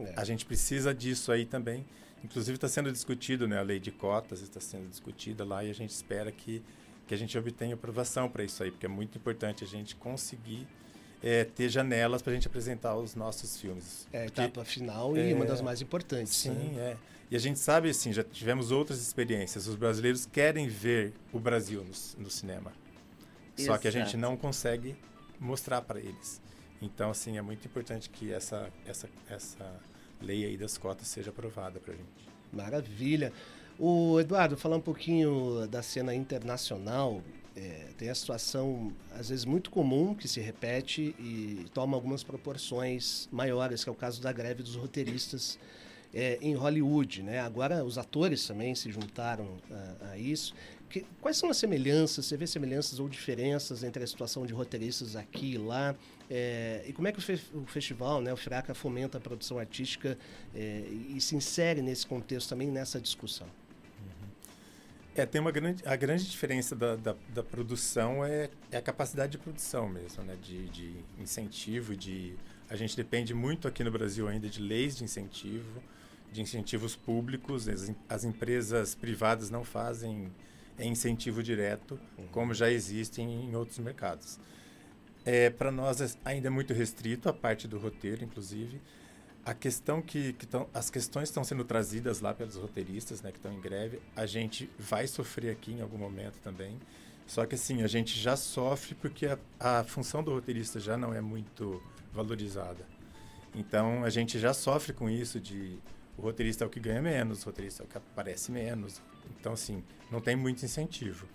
É. 0.00 0.12
a 0.16 0.24
gente 0.24 0.44
precisa 0.44 0.92
disso 0.92 1.30
aí 1.30 1.44
também. 1.46 1.86
Inclusive 2.24 2.56
está 2.56 2.66
sendo 2.68 2.90
discutido, 2.90 3.46
né, 3.46 3.58
a 3.58 3.62
lei 3.62 3.78
de 3.78 3.92
cotas 3.92 4.42
está 4.42 4.58
sendo 4.58 4.88
discutida 4.88 5.44
lá 5.44 5.62
e 5.62 5.70
a 5.70 5.72
gente 5.74 5.90
espera 5.90 6.32
que 6.32 6.60
que 7.06 7.14
a 7.14 7.16
gente 7.16 7.36
obtenha 7.38 7.74
aprovação 7.74 8.28
para 8.28 8.42
isso 8.44 8.62
aí, 8.62 8.70
porque 8.72 8.86
é 8.86 8.88
muito 8.88 9.16
importante 9.18 9.62
a 9.64 9.66
gente 9.66 9.94
conseguir 9.96 10.66
é, 11.22 11.44
ter 11.44 11.68
janelas 11.68 12.22
para 12.22 12.30
a 12.32 12.34
gente 12.34 12.46
apresentar 12.48 12.96
os 12.96 13.14
nossos 13.16 13.60
filmes. 13.60 14.06
É 14.12 14.22
a 14.22 14.26
etapa 14.26 14.64
final 14.64 15.16
e 15.16 15.32
uma 15.34 15.44
É, 15.44 15.48
das 15.48 15.60
mais 15.60 15.80
importantes. 15.82 16.32
Sim, 16.34 16.50
né? 16.50 16.92
é. 16.92 16.96
E 17.30 17.36
a 17.36 17.38
gente 17.38 17.58
sabe, 17.58 17.90
assim, 17.90 18.12
já 18.12 18.22
tivemos 18.24 18.70
outras 18.72 19.00
experiências. 19.00 19.66
Os 19.66 19.74
brasileiros 19.76 20.24
querem 20.26 20.66
ver 20.68 21.12
o 21.32 21.38
Brasil 21.38 21.84
no, 21.84 22.22
no 22.24 22.30
cinema. 22.30 22.72
Só 23.56 23.76
que 23.78 23.88
a 23.88 23.90
gente 23.90 24.16
Exato. 24.16 24.18
não 24.18 24.36
consegue 24.36 24.96
mostrar 25.38 25.82
para 25.82 25.98
eles. 25.98 26.40
Então, 26.80 27.10
assim, 27.10 27.36
é 27.36 27.42
muito 27.42 27.66
importante 27.66 28.08
que 28.08 28.32
essa, 28.32 28.70
essa, 28.86 29.08
essa 29.28 29.80
lei 30.20 30.44
aí 30.44 30.56
das 30.56 30.78
cotas 30.78 31.08
seja 31.08 31.30
aprovada 31.30 31.78
para 31.78 31.92
a 31.92 31.96
gente. 31.96 32.08
Maravilha. 32.52 33.32
O 33.78 34.18
Eduardo, 34.20 34.56
falar 34.56 34.76
um 34.76 34.80
pouquinho 34.80 35.66
da 35.68 35.82
cena 35.82 36.14
internacional. 36.14 37.22
é, 37.56 37.88
tem 37.98 38.08
a 38.08 38.14
situação, 38.14 38.92
às 39.12 39.28
vezes, 39.28 39.44
muito 39.44 39.70
comum 39.70 40.14
que 40.14 40.28
se 40.28 40.40
repete 40.40 41.14
e 41.18 41.66
toma 41.74 41.96
algumas 41.96 42.22
proporções 42.22 43.28
maiores, 43.30 43.82
que 43.82 43.90
é 43.90 43.92
o 43.92 43.96
caso 43.96 44.22
da 44.22 44.32
greve 44.32 44.62
dos 44.62 44.76
roteiristas 44.76 45.58
é, 46.14 46.38
em 46.40 46.54
Hollywood. 46.54 47.22
Né? 47.22 47.40
Agora, 47.40 47.84
os 47.84 47.98
atores 47.98 48.46
também 48.46 48.74
se 48.74 48.90
juntaram 48.90 49.56
a, 49.70 50.12
a 50.12 50.18
isso. 50.18 50.54
Que- 50.90 51.06
quais 51.20 51.36
são 51.36 51.48
as 51.48 51.56
semelhanças? 51.56 52.26
Você 52.26 52.36
vê 52.36 52.46
semelhanças 52.46 52.98
ou 52.98 53.08
diferenças 53.08 53.84
entre 53.84 54.02
a 54.02 54.06
situação 54.06 54.44
de 54.44 54.52
roteiristas 54.52 55.14
aqui 55.14 55.52
e 55.52 55.58
lá? 55.58 55.94
É, 56.28 56.84
e 56.86 56.92
como 56.92 57.06
é 57.06 57.12
que 57.12 57.18
o, 57.20 57.22
fe- 57.22 57.40
o 57.54 57.64
festival, 57.64 58.20
né, 58.20 58.32
o 58.32 58.36
Firaca, 58.36 58.74
fomenta 58.74 59.16
a 59.18 59.20
produção 59.20 59.58
artística 59.58 60.18
é, 60.54 60.80
e 61.08 61.20
se 61.20 61.36
insere 61.36 61.80
nesse 61.80 62.04
contexto 62.06 62.48
também 62.48 62.68
nessa 62.68 63.00
discussão? 63.00 63.46
É, 65.14 65.24
tem 65.26 65.40
uma 65.40 65.50
grande, 65.52 65.82
a 65.86 65.94
grande 65.96 66.28
diferença 66.28 66.74
da, 66.74 66.96
da, 66.96 67.16
da 67.34 67.42
produção 67.42 68.24
é, 68.24 68.48
é 68.70 68.76
a 68.76 68.82
capacidade 68.82 69.32
de 69.32 69.38
produção 69.38 69.88
mesmo, 69.88 70.22
né? 70.24 70.36
De, 70.42 70.68
de 70.70 70.94
incentivo, 71.18 71.96
de... 71.96 72.34
A 72.68 72.76
gente 72.76 72.96
depende 72.96 73.34
muito 73.34 73.66
aqui 73.66 73.82
no 73.82 73.90
Brasil 73.90 74.28
ainda 74.28 74.48
de 74.48 74.60
leis 74.60 74.96
de 74.96 75.04
incentivo, 75.04 75.82
de 76.32 76.40
incentivos 76.40 76.94
públicos. 76.94 77.68
As, 77.68 77.92
as 78.08 78.24
empresas 78.24 78.94
privadas 78.94 79.50
não 79.50 79.64
fazem 79.64 80.30
é, 80.80 80.86
incentivo 80.86 81.42
direto, 81.42 81.98
como 82.32 82.52
já 82.54 82.70
existem 82.70 83.44
em 83.44 83.54
outros 83.54 83.78
mercados. 83.78 84.38
É, 85.24 85.50
Para 85.50 85.70
nós 85.70 86.00
é- 86.00 86.18
ainda 86.24 86.48
é 86.48 86.50
muito 86.50 86.72
restrito 86.72 87.28
a 87.28 87.32
parte 87.32 87.68
do 87.68 87.78
roteiro, 87.78 88.24
inclusive. 88.24 88.80
A 89.44 89.54
questão 89.54 90.02
que, 90.02 90.32
que 90.34 90.46
tão, 90.46 90.68
as 90.74 90.90
questões 90.90 91.28
estão 91.28 91.42
sendo 91.44 91.64
trazidas 91.64 92.20
lá 92.20 92.34
pelos 92.34 92.56
roteiristas, 92.56 93.22
né, 93.22 93.30
que 93.30 93.38
estão 93.38 93.52
em 93.52 93.60
greve, 93.60 94.00
a 94.14 94.26
gente 94.26 94.70
vai 94.78 95.06
sofrer 95.06 95.50
aqui 95.50 95.72
em 95.72 95.80
algum 95.80 95.96
momento 95.98 96.38
também. 96.42 96.78
Só 97.26 97.46
que 97.46 97.54
assim, 97.54 97.82
a 97.82 97.86
gente 97.86 98.18
já 98.18 98.36
sofre 98.36 98.94
porque 98.94 99.26
a, 99.26 99.38
a 99.58 99.84
função 99.84 100.22
do 100.22 100.32
roteirista 100.32 100.78
já 100.80 100.96
não 100.96 101.14
é 101.14 101.20
muito 101.20 101.82
valorizada. 102.12 102.84
Então 103.54 104.04
a 104.04 104.10
gente 104.10 104.38
já 104.38 104.52
sofre 104.52 104.92
com 104.92 105.08
isso 105.08 105.40
de 105.40 105.78
o 106.18 106.22
roteirista 106.22 106.64
é 106.64 106.66
o 106.66 106.70
que 106.70 106.80
ganha 106.80 107.00
menos, 107.00 107.42
o 107.42 107.46
roteirista 107.46 107.82
é 107.82 107.86
o 107.86 107.88
que 107.88 107.96
aparece 107.96 108.52
menos. 108.52 109.00
Então 109.38 109.52
assim, 109.52 109.82
não 110.10 110.20
tem 110.20 110.36
muito 110.36 110.64
incentivo. 110.64 111.26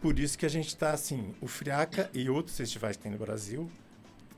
Por 0.00 0.18
isso 0.18 0.36
que 0.36 0.44
a 0.44 0.50
gente 0.50 0.68
está 0.68 0.90
assim, 0.90 1.34
o 1.40 1.46
Friaca 1.46 2.10
e 2.12 2.28
outros 2.28 2.56
festivais 2.56 2.96
que 2.96 3.02
tem 3.02 3.12
no 3.12 3.18
Brasil 3.18 3.70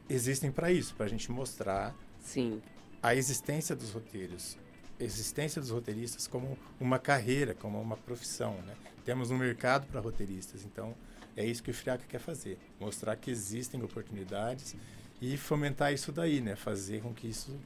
existem 0.09 0.53
para 0.53 0.71
isso, 0.71 0.95
para 0.95 1.07
a 1.07 1.09
gente 1.09 1.31
mostrar 1.33 1.95
Sim. 2.21 2.63
a 3.03 3.15
existência 3.15 3.75
dos 3.75 3.91
roteiros, 3.91 4.57
a 5.01 5.03
existência 5.03 5.61
dos 5.61 5.71
roteiristas 5.71 6.29
como 6.29 6.57
uma 6.79 6.99
carreira, 6.99 7.55
como 7.55 7.81
uma 7.81 7.97
profissão, 7.97 8.55
né? 8.63 8.75
Temos 9.05 9.31
um 9.31 9.37
mercado 9.37 9.87
para 9.87 10.01
roteiristas, 10.01 10.65
então 10.65 10.95
é 11.37 11.45
isso 11.45 11.63
que 11.63 11.71
o 11.71 11.75
Friaca 11.75 12.05
quer 12.09 12.21
fazer, 12.21 12.59
mostrar 12.79 13.17
que 13.17 13.31
existem 13.31 13.83
oportunidades 13.83 14.77
e 15.21 15.37
fomentar 15.37 15.93
isso 15.93 16.13
daí, 16.13 16.41
né? 16.41 16.55
Fazer 16.57 17.03
com 17.03 17.13
que 17.13 17.27
isso 17.27 17.59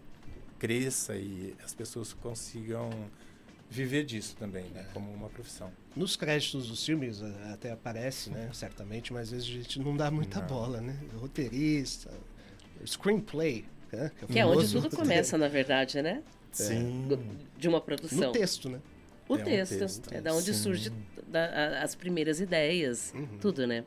cresça 0.59 1.17
e 1.17 1.55
as 1.65 1.75
pessoas 1.75 2.13
consigam 2.13 2.91
viver 3.71 4.05
disso 4.05 4.35
também, 4.37 4.65
né? 4.75 4.85
Como 4.93 5.11
uma 5.13 5.29
profissão. 5.29 5.71
Nos 5.95 6.17
créditos 6.17 6.69
dos 6.69 6.85
filmes 6.85 7.23
até 7.53 7.71
aparece, 7.71 8.29
né? 8.31 8.51
Certamente, 8.53 9.13
mas 9.13 9.25
às 9.29 9.31
vezes 9.31 9.49
a 9.49 9.53
gente 9.63 9.79
não 9.79 9.97
dá 9.97 10.11
muita 10.11 10.41
Não. 10.41 10.47
bola, 10.49 10.81
né? 10.81 10.99
Roteirista, 11.15 12.11
screenplay, 12.85 13.65
né? 13.93 14.11
Que 14.29 14.39
é 14.39 14.45
onde 14.47 14.55
famoso 14.57 14.73
tudo 14.75 14.83
roteiro. 14.85 15.05
começa, 15.05 15.39
na 15.39 15.49
verdade, 15.49 16.03
né? 16.03 16.23
Sim. 16.53 17.09
De 17.57 17.69
uma 17.69 17.81
produção. 17.81 18.19
No 18.19 18.33
texto, 18.33 18.69
né? 18.69 18.81
O 19.29 19.37
É 19.37 19.41
um 19.41 19.45
texto. 19.45 19.79
texto, 19.79 20.13
É 20.15 20.21
da 20.21 20.35
onde 20.35 20.53
sim. 20.53 20.63
surge 20.63 20.93
da- 21.29 21.45
a- 21.47 21.83
as 21.85 21.95
primeiras 21.95 22.41
ideias, 22.41 23.13
Uhum. 23.15 23.39
tudo, 23.41 23.67
né? 23.67 23.85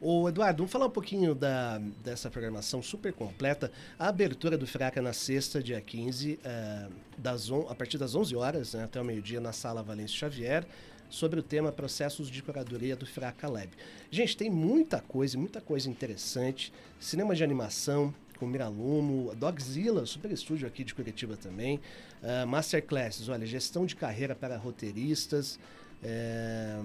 Ô, 0.00 0.28
Eduardo, 0.28 0.58
vamos 0.58 0.72
falar 0.72 0.86
um 0.86 0.90
pouquinho 0.90 1.34
da, 1.34 1.78
dessa 2.02 2.30
programação 2.30 2.82
super 2.82 3.12
completa. 3.12 3.70
A 3.98 4.08
abertura 4.08 4.58
do 4.58 4.66
Fraca 4.66 5.00
na 5.00 5.12
sexta, 5.12 5.62
dia 5.62 5.80
15, 5.80 6.34
uh, 6.34 6.92
das 7.16 7.50
on, 7.50 7.66
a 7.68 7.74
partir 7.74 7.96
das 7.96 8.14
11 8.14 8.36
horas, 8.36 8.74
né, 8.74 8.84
até 8.84 9.00
o 9.00 9.04
meio-dia, 9.04 9.40
na 9.40 9.52
Sala 9.52 9.82
Valêncio 9.82 10.16
Xavier, 10.16 10.66
sobre 11.08 11.38
o 11.38 11.42
tema 11.42 11.70
Processos 11.72 12.28
de 12.28 12.42
Curadoria 12.42 12.96
do 12.96 13.06
Fraca 13.06 13.48
Lab. 13.48 13.70
Gente, 14.10 14.36
tem 14.36 14.50
muita 14.50 15.00
coisa, 15.00 15.38
muita 15.38 15.60
coisa 15.60 15.88
interessante. 15.88 16.72
Cinema 16.98 17.34
de 17.34 17.44
animação, 17.44 18.14
com 18.38 18.46
Miralumo, 18.46 19.34
Dogzilla, 19.36 20.04
super 20.06 20.30
estúdio 20.32 20.66
aqui 20.66 20.84
de 20.84 20.94
Curitiba 20.94 21.36
também. 21.36 21.80
Uh, 22.22 22.46
masterclasses, 22.46 23.28
olha, 23.28 23.46
gestão 23.46 23.86
de 23.86 23.94
carreira 23.96 24.34
para 24.34 24.56
roteiristas. 24.56 25.58
É, 26.02 26.76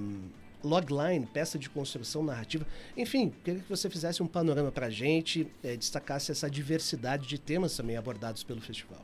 logline, 0.63 1.25
peça 1.25 1.57
de 1.57 1.69
construção 1.69 2.23
narrativa. 2.23 2.65
Enfim, 2.95 3.33
queria 3.43 3.61
que 3.61 3.69
você 3.69 3.89
fizesse 3.89 4.21
um 4.21 4.27
panorama 4.27 4.71
para 4.71 4.87
a 4.87 4.89
gente, 4.89 5.47
é, 5.63 5.75
destacasse 5.75 6.31
essa 6.31 6.49
diversidade 6.49 7.27
de 7.27 7.39
temas 7.39 7.75
também 7.75 7.97
abordados 7.97 8.43
pelo 8.43 8.61
festival. 8.61 9.01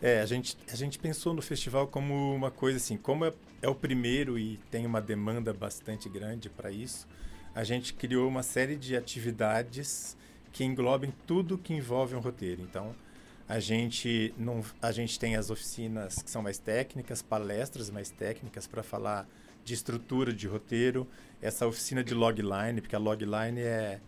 É, 0.00 0.20
a 0.20 0.26
gente, 0.26 0.56
a 0.70 0.74
gente 0.74 0.98
pensou 0.98 1.32
no 1.32 1.40
festival 1.40 1.86
como 1.86 2.34
uma 2.34 2.50
coisa 2.50 2.76
assim, 2.76 2.96
como 2.96 3.24
é, 3.24 3.32
é 3.62 3.68
o 3.68 3.74
primeiro 3.74 4.38
e 4.38 4.58
tem 4.70 4.84
uma 4.84 5.00
demanda 5.00 5.52
bastante 5.52 6.08
grande 6.08 6.50
para 6.50 6.70
isso, 6.72 7.06
a 7.54 7.62
gente 7.62 7.94
criou 7.94 8.28
uma 8.28 8.42
série 8.42 8.76
de 8.76 8.96
atividades 8.96 10.16
que 10.52 10.64
englobem 10.64 11.12
tudo 11.26 11.56
que 11.56 11.72
envolve 11.72 12.14
um 12.14 12.20
roteiro. 12.20 12.62
Então, 12.62 12.94
a 13.48 13.60
gente 13.60 14.34
não 14.36 14.64
a 14.80 14.90
gente 14.92 15.18
tem 15.18 15.36
as 15.36 15.50
oficinas 15.50 16.22
que 16.22 16.30
são 16.30 16.42
mais 16.42 16.58
técnicas, 16.58 17.22
palestras 17.22 17.90
mais 17.90 18.10
técnicas 18.10 18.66
para 18.66 18.82
falar 18.82 19.28
de 19.64 19.74
estrutura 19.74 20.32
de 20.32 20.46
roteiro, 20.46 21.06
essa 21.40 21.66
oficina 21.66 22.02
de 22.02 22.14
logline, 22.14 22.80
porque 22.80 22.96
a 22.96 22.98
logline 22.98 23.60
é 23.60 24.00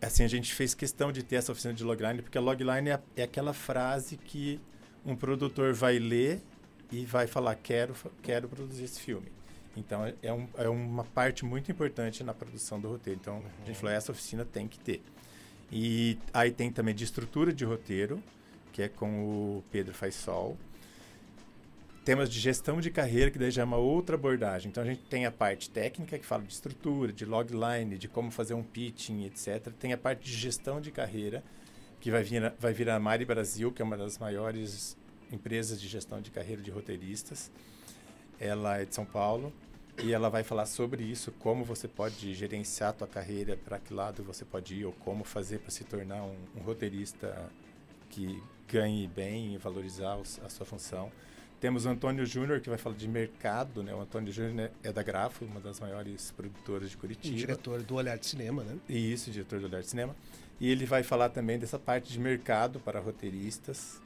assim 0.00 0.24
a 0.24 0.28
gente 0.28 0.52
fez 0.52 0.74
questão 0.74 1.12
de 1.12 1.22
ter 1.22 1.36
essa 1.36 1.52
oficina 1.52 1.72
de 1.72 1.84
logline 1.84 2.22
porque 2.22 2.36
a 2.36 2.40
logline 2.40 2.90
é, 2.90 3.00
é 3.16 3.22
aquela 3.22 3.52
frase 3.52 4.16
que 4.16 4.60
um 5.06 5.14
produtor 5.14 5.72
vai 5.72 5.98
ler 5.98 6.42
e 6.90 7.04
vai 7.04 7.26
falar 7.26 7.54
quero 7.54 7.94
quero 8.20 8.48
produzir 8.48 8.84
esse 8.84 9.00
filme 9.00 9.30
então 9.76 10.04
é, 10.04 10.14
é, 10.22 10.32
um, 10.32 10.48
é 10.56 10.68
uma 10.68 11.04
parte 11.04 11.44
muito 11.44 11.70
importante 11.70 12.24
na 12.24 12.34
produção 12.34 12.80
do 12.80 12.88
roteiro 12.88 13.18
então 13.20 13.36
uhum. 13.36 13.44
a 13.62 13.66
gente 13.66 13.78
falou 13.78 13.94
essa 13.94 14.10
oficina 14.10 14.44
tem 14.44 14.66
que 14.66 14.78
ter 14.78 15.00
e 15.70 16.18
aí 16.34 16.50
tem 16.50 16.70
também 16.70 16.94
de 16.94 17.04
estrutura 17.04 17.52
de 17.52 17.64
roteiro 17.64 18.20
que 18.72 18.82
é 18.82 18.88
com 18.88 19.24
o 19.24 19.64
Pedro 19.70 19.94
Faisal 19.94 20.56
temas 22.04 22.28
de 22.28 22.38
gestão 22.40 22.80
de 22.80 22.90
carreira, 22.90 23.30
que 23.30 23.38
daí 23.38 23.50
já 23.50 23.62
é 23.62 23.64
uma 23.64 23.76
outra 23.76 24.16
abordagem. 24.16 24.70
Então 24.70 24.82
a 24.82 24.86
gente 24.86 25.02
tem 25.04 25.24
a 25.26 25.30
parte 25.30 25.70
técnica, 25.70 26.18
que 26.18 26.26
fala 26.26 26.42
de 26.42 26.52
estrutura, 26.52 27.12
de 27.12 27.24
logline, 27.24 27.96
de 27.96 28.08
como 28.08 28.30
fazer 28.30 28.54
um 28.54 28.62
pitching, 28.62 29.24
etc. 29.24 29.72
Tem 29.78 29.92
a 29.92 29.98
parte 29.98 30.24
de 30.24 30.32
gestão 30.32 30.80
de 30.80 30.90
carreira, 30.90 31.42
que 32.00 32.10
vai 32.10 32.22
vir, 32.22 32.52
vai 32.58 32.72
vir 32.72 32.90
a 32.90 32.98
Mari 32.98 33.24
Brasil, 33.24 33.70
que 33.70 33.80
é 33.80 33.84
uma 33.84 33.96
das 33.96 34.18
maiores 34.18 34.96
empresas 35.30 35.80
de 35.80 35.88
gestão 35.88 36.20
de 36.20 36.30
carreira 36.30 36.60
de 36.60 36.70
roteiristas. 36.70 37.50
Ela 38.40 38.78
é 38.78 38.84
de 38.84 38.94
São 38.94 39.04
Paulo 39.04 39.52
e 40.02 40.12
ela 40.12 40.28
vai 40.28 40.42
falar 40.42 40.66
sobre 40.66 41.04
isso, 41.04 41.30
como 41.38 41.64
você 41.64 41.86
pode 41.86 42.34
gerenciar 42.34 42.90
a 42.90 42.92
tua 42.92 43.06
carreira, 43.06 43.56
para 43.56 43.78
que 43.78 43.94
lado 43.94 44.24
você 44.24 44.44
pode 44.44 44.74
ir, 44.74 44.84
ou 44.84 44.92
como 44.92 45.22
fazer 45.22 45.58
para 45.58 45.70
se 45.70 45.84
tornar 45.84 46.24
um, 46.24 46.34
um 46.56 46.62
roteirista 46.62 47.48
que 48.10 48.42
ganhe 48.66 49.06
bem 49.06 49.54
e 49.54 49.58
valorizar 49.58 50.18
a 50.44 50.48
sua 50.48 50.66
função. 50.66 51.12
Temos 51.62 51.86
o 51.86 51.90
Antônio 51.90 52.26
Júnior, 52.26 52.60
que 52.60 52.68
vai 52.68 52.76
falar 52.76 52.96
de 52.96 53.06
mercado, 53.06 53.84
né? 53.84 53.94
O 53.94 54.00
Antônio 54.00 54.32
Júnior 54.32 54.72
é 54.82 54.92
da 54.92 55.00
Grafo, 55.00 55.44
uma 55.44 55.60
das 55.60 55.78
maiores 55.78 56.32
produtoras 56.32 56.90
de 56.90 56.96
Curitiba. 56.96 57.36
diretor 57.36 57.80
do 57.84 57.94
Olhar 57.94 58.18
de 58.18 58.26
Cinema, 58.26 58.64
né? 58.64 58.76
Isso, 58.88 59.30
diretor 59.30 59.60
do 59.60 59.66
Olhar 59.66 59.80
de 59.80 59.86
Cinema. 59.86 60.16
E 60.60 60.68
ele 60.68 60.84
vai 60.84 61.04
falar 61.04 61.28
também 61.28 61.60
dessa 61.60 61.78
parte 61.78 62.12
de 62.12 62.18
mercado 62.18 62.80
para 62.80 62.98
roteiristas. 62.98 64.02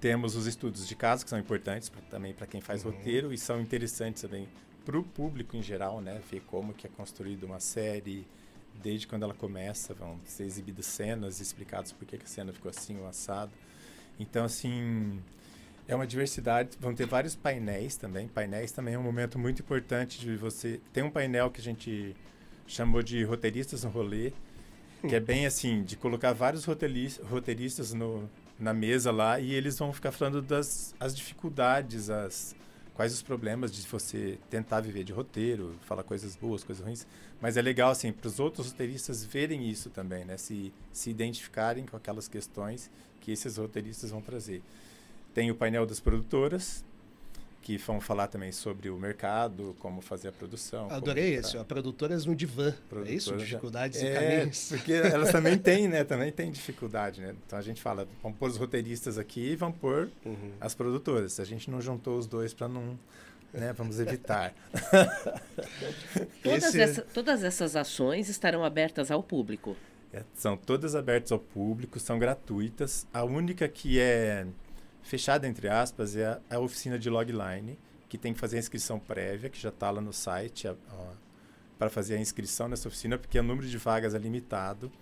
Temos 0.00 0.34
os 0.34 0.48
estudos 0.48 0.88
de 0.88 0.96
caso, 0.96 1.22
que 1.22 1.30
são 1.30 1.38
importantes 1.38 1.88
pra, 1.88 2.00
também 2.10 2.34
para 2.34 2.48
quem 2.48 2.60
faz 2.60 2.84
uhum. 2.84 2.90
roteiro 2.90 3.32
e 3.32 3.38
são 3.38 3.60
interessantes 3.60 4.20
também 4.20 4.48
para 4.84 4.98
o 4.98 5.04
público 5.04 5.56
em 5.56 5.62
geral, 5.62 6.00
né? 6.00 6.20
Ver 6.28 6.40
como 6.48 6.74
que 6.74 6.88
é 6.88 6.90
construída 6.90 7.46
uma 7.46 7.60
série, 7.60 8.26
desde 8.82 9.06
quando 9.06 9.22
ela 9.22 9.34
começa, 9.34 9.94
vão 9.94 10.18
ser 10.24 10.42
exibidas 10.42 10.86
cenas, 10.86 11.40
explicados 11.40 11.92
por 11.92 12.04
que, 12.08 12.18
que 12.18 12.24
a 12.24 12.28
cena 12.28 12.52
ficou 12.52 12.70
assim 12.70 12.98
ou 12.98 13.06
assado. 13.06 13.52
Então, 14.18 14.44
assim, 14.44 15.22
é 15.88 15.94
uma 15.94 16.06
diversidade, 16.06 16.76
vão 16.78 16.94
ter 16.94 17.06
vários 17.06 17.34
painéis 17.34 17.96
também. 17.96 18.28
Painéis 18.28 18.70
também 18.70 18.94
é 18.94 18.98
um 18.98 19.02
momento 19.02 19.38
muito 19.38 19.62
importante 19.62 20.20
de 20.20 20.36
você. 20.36 20.80
Tem 20.92 21.02
um 21.02 21.10
painel 21.10 21.50
que 21.50 21.62
a 21.62 21.64
gente 21.64 22.14
chamou 22.66 23.02
de 23.02 23.24
roteiristas 23.24 23.84
no 23.84 23.90
rolê, 23.90 24.32
que 25.08 25.14
é 25.14 25.20
bem 25.20 25.46
assim, 25.46 25.82
de 25.82 25.96
colocar 25.96 26.34
vários 26.34 26.66
roteiristas 26.66 27.94
no, 27.94 28.28
na 28.58 28.74
mesa 28.74 29.10
lá 29.10 29.40
e 29.40 29.54
eles 29.54 29.78
vão 29.78 29.90
ficar 29.90 30.12
falando 30.12 30.42
das 30.42 30.94
as 31.00 31.16
dificuldades, 31.16 32.10
as 32.10 32.54
quais 32.92 33.14
os 33.14 33.22
problemas 33.22 33.72
de 33.72 33.80
você 33.86 34.38
tentar 34.50 34.80
viver 34.80 35.04
de 35.04 35.12
roteiro, 35.12 35.74
falar 35.86 36.02
coisas 36.02 36.36
boas, 36.36 36.62
coisas 36.62 36.84
ruins. 36.84 37.06
Mas 37.40 37.56
é 37.56 37.62
legal 37.62 37.90
assim 37.90 38.12
para 38.12 38.28
os 38.28 38.38
outros 38.38 38.72
roteiristas 38.72 39.24
verem 39.24 39.70
isso 39.70 39.88
também, 39.88 40.26
né? 40.26 40.36
Se 40.36 40.70
se 40.92 41.08
identificarem 41.08 41.86
com 41.86 41.96
aquelas 41.96 42.28
questões 42.28 42.90
que 43.20 43.32
esses 43.32 43.56
roteiristas 43.56 44.10
vão 44.10 44.20
trazer. 44.20 44.62
Tem 45.38 45.52
o 45.52 45.54
painel 45.54 45.86
das 45.86 46.00
produtoras, 46.00 46.84
que 47.62 47.78
vão 47.78 48.00
falar 48.00 48.26
também 48.26 48.50
sobre 48.50 48.90
o 48.90 48.98
mercado, 48.98 49.76
como 49.78 50.00
fazer 50.00 50.26
a 50.26 50.32
produção. 50.32 50.90
Adorei 50.90 51.36
esse, 51.36 51.56
ó, 51.56 51.62
produtoras 51.62 52.26
no 52.26 52.34
divã, 52.34 52.74
é 53.06 53.12
isso? 53.12 53.36
Dificuldades 53.36 54.02
é, 54.02 54.10
e 54.10 54.14
caminhos. 54.14 54.68
porque 54.68 54.92
elas 54.94 55.30
também 55.30 55.54
têm, 55.62 55.86
né? 55.86 56.02
Também 56.02 56.32
têm 56.32 56.50
dificuldade, 56.50 57.20
né? 57.20 57.36
Então 57.46 57.56
a 57.56 57.62
gente 57.62 57.80
fala, 57.80 58.08
vamos 58.20 58.36
pôr 58.36 58.50
os 58.50 58.56
roteiristas 58.56 59.16
aqui 59.16 59.52
e 59.52 59.54
vamos 59.54 59.78
pôr 59.78 60.10
uhum. 60.26 60.50
as 60.60 60.74
produtoras. 60.74 61.38
A 61.38 61.44
gente 61.44 61.70
não 61.70 61.80
juntou 61.80 62.18
os 62.18 62.26
dois 62.26 62.52
para 62.52 62.66
não... 62.66 62.98
Né, 63.52 63.72
vamos 63.72 64.00
evitar. 64.00 64.52
todas, 66.42 66.64
esse... 66.64 66.80
essa, 66.80 67.02
todas 67.14 67.44
essas 67.44 67.76
ações 67.76 68.28
estarão 68.28 68.64
abertas 68.64 69.08
ao 69.08 69.22
público? 69.22 69.76
É, 70.12 70.24
são 70.34 70.56
todas 70.56 70.96
abertas 70.96 71.30
ao 71.30 71.38
público, 71.38 72.00
são 72.00 72.18
gratuitas. 72.18 73.06
A 73.12 73.22
única 73.22 73.68
que 73.68 74.00
é 74.00 74.44
fechada, 75.08 75.48
entre 75.48 75.68
aspas, 75.68 76.14
é 76.14 76.26
a, 76.26 76.40
a, 76.50 76.60
oficina 76.60 76.98
de 76.98 77.08
logline, 77.08 77.78
que 78.08 78.18
tem 78.18 78.34
que 78.34 78.38
fazer 78.38 78.56
a 78.56 78.58
inscrição 78.60 78.98
prévia, 78.98 79.48
que 79.48 79.58
já 79.58 79.70
está 79.70 79.90
lá 79.90 80.00
no 80.00 80.12
site 80.12 80.68
para 81.78 81.88
fazer 81.88 82.16
a 82.16 82.20
inscrição 82.20 82.68
nessa 82.68 82.88
oficina, 82.88 83.16
porque 83.16 83.38
o 83.38 83.42
número 83.42 83.66
de 83.66 83.78
vagas 83.78 84.14
é 84.14 84.18
limitado. 84.18 84.92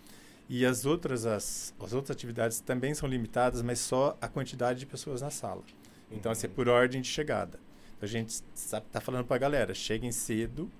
E 0.48 0.64
as 0.64 0.86
outras, 0.86 1.26
as, 1.26 1.74
as 1.80 1.92
outras 1.92 2.16
atividades 2.16 2.60
também 2.60 2.94
são 2.94 3.08
limitadas, 3.08 3.62
mas 3.62 3.80
só 3.80 4.16
a 4.20 4.28
quantidade 4.28 4.78
de 4.78 4.86
pessoas 4.86 5.22
na 5.22 5.30
sala. 5.30 5.64
Então, 6.10 6.30
uhum. 6.30 6.32
assim, 6.32 6.46
é 6.46 6.50
por 6.50 6.68
ordem 6.68 7.00
de 7.00 7.08
chegada. 7.08 7.58
Então, 7.96 8.06
a 8.06 8.06
gente 8.06 8.42
está 8.54 9.00
falando 9.00 9.24
para 9.24 9.36
a 9.36 9.38
galera, 9.40 9.74
cheguem 9.74 10.12
cedo, 10.12 10.70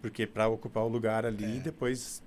porque 0.00 0.26
para 0.26 0.48
ocupar 0.48 0.82
o 0.82 0.88
lugar 0.88 1.24
ali, 1.24 1.58
é. 1.58 1.60
depois 1.60 2.20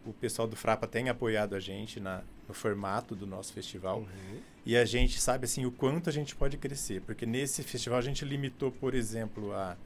O 0.04 0.12
pessoal 0.12 0.46
do 0.46 0.54
Frapa 0.54 0.86
tem 0.86 1.08
apoiado 1.08 1.54
a 1.54 1.60
gente 1.60 1.98
na, 1.98 2.22
no 2.46 2.54
formato 2.54 3.14
do 3.14 3.26
nosso 3.26 3.52
festival. 3.52 4.00
Uhum. 4.00 4.40
E 4.64 4.76
a 4.76 4.84
gente 4.84 5.20
sabe 5.20 5.46
assim 5.46 5.64
o 5.64 5.70
quanto 5.70 6.10
a 6.10 6.12
gente 6.12 6.34
pode 6.34 6.56
crescer, 6.56 7.00
porque 7.02 7.24
nesse 7.24 7.62
festival 7.62 7.98
a 7.98 8.02
gente 8.02 8.24
limitou, 8.24 8.70
por 8.70 8.94
exemplo, 8.94 9.52
a, 9.52 9.76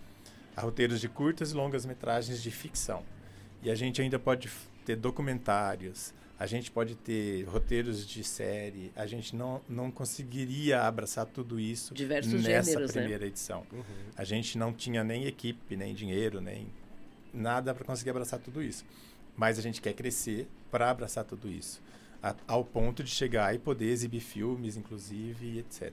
a 0.57 0.61
roteiros 0.61 1.01
de 1.01 1.09
curtas 1.09 1.53
e 1.53 1.55
longas 1.55 1.87
metragens 1.87 2.43
de 2.43 2.51
ficção. 2.51 3.05
E 3.63 3.71
a 3.71 3.75
gente 3.75 4.01
ainda 4.01 4.19
pode 4.19 4.51
ter 4.85 4.97
documentários, 4.97 6.13
a 6.39 6.47
gente 6.47 6.71
pode 6.71 6.97
ter 6.97 7.45
roteiros 7.45 8.07
de 8.07 8.25
série, 8.25 8.91
a 8.97 9.07
gente 9.07 9.37
não, 9.37 9.61
não 9.69 9.91
conseguiria 9.91 10.83
abraçar 10.83 11.27
tudo 11.27 11.61
isso 11.61 11.93
Diversos 11.93 12.43
nessa 12.43 12.71
gêneros, 12.71 12.93
primeira 12.93 13.21
né? 13.21 13.27
edição. 13.27 13.67
Uhum. 13.71 13.85
A 14.17 14.25
gente 14.25 14.57
não 14.57 14.73
tinha 14.73 15.05
nem 15.05 15.27
equipe, 15.27 15.77
nem 15.77 15.95
dinheiro, 15.95 16.41
nem 16.41 16.67
nada 17.33 17.75
para 17.75 17.85
conseguir 17.85 18.11
abraçar 18.11 18.41
tudo 18.41 18.63
isso. 18.63 18.87
Mas 19.37 19.59
a 19.59 19.63
gente 19.63 19.83
quer 19.83 19.93
crescer 19.93 20.49
para 20.71 20.91
abraçar 20.91 21.25
tudo 21.25 21.49
isso, 21.51 21.83
a, 22.23 22.35
ao 22.49 22.65
ponto 22.65 23.05
de 23.05 23.11
chegar 23.11 23.55
e 23.55 23.59
poder 23.59 23.91
exibir 23.91 24.21
filmes, 24.21 24.79
inclusive, 24.79 25.59
etc. 25.59 25.93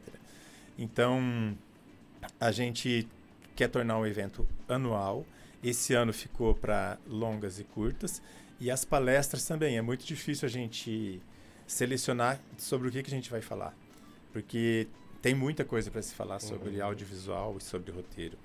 Então, 0.78 1.58
a 2.40 2.52
gente 2.52 3.06
quer 3.56 3.68
tornar 3.68 3.98
um 3.98 4.06
evento 4.06 4.48
anual. 4.70 5.26
Esse 5.68 5.94
ano 5.94 6.14
ficou 6.14 6.56
para 6.56 6.98
longas 7.06 7.60
e 7.60 7.66
curtas 7.66 8.22
e 8.58 8.72
as 8.72 8.86
palestras 8.86 9.46
também. 9.46 9.78
É 9.78 9.82
muito 9.82 10.06
difícil 10.06 10.46
a 10.46 10.50
gente 10.50 11.22
selecionar 11.68 12.40
sobre 12.58 12.88
o 12.88 12.92
que, 12.92 13.04
que 13.04 13.10
a 13.10 13.14
gente 13.14 13.30
vai 13.30 13.42
falar. 13.42 13.76
Porque 14.32 14.88
tem 15.22 15.36
muita 15.36 15.66
coisa 15.66 15.92
para 15.92 16.02
se 16.02 16.16
falar 16.16 16.40
sobre 16.40 16.78
uhum. 16.78 16.86
audiovisual 16.86 17.58
e 17.58 17.62
sobre 17.62 17.92
roteiro. 17.92 18.38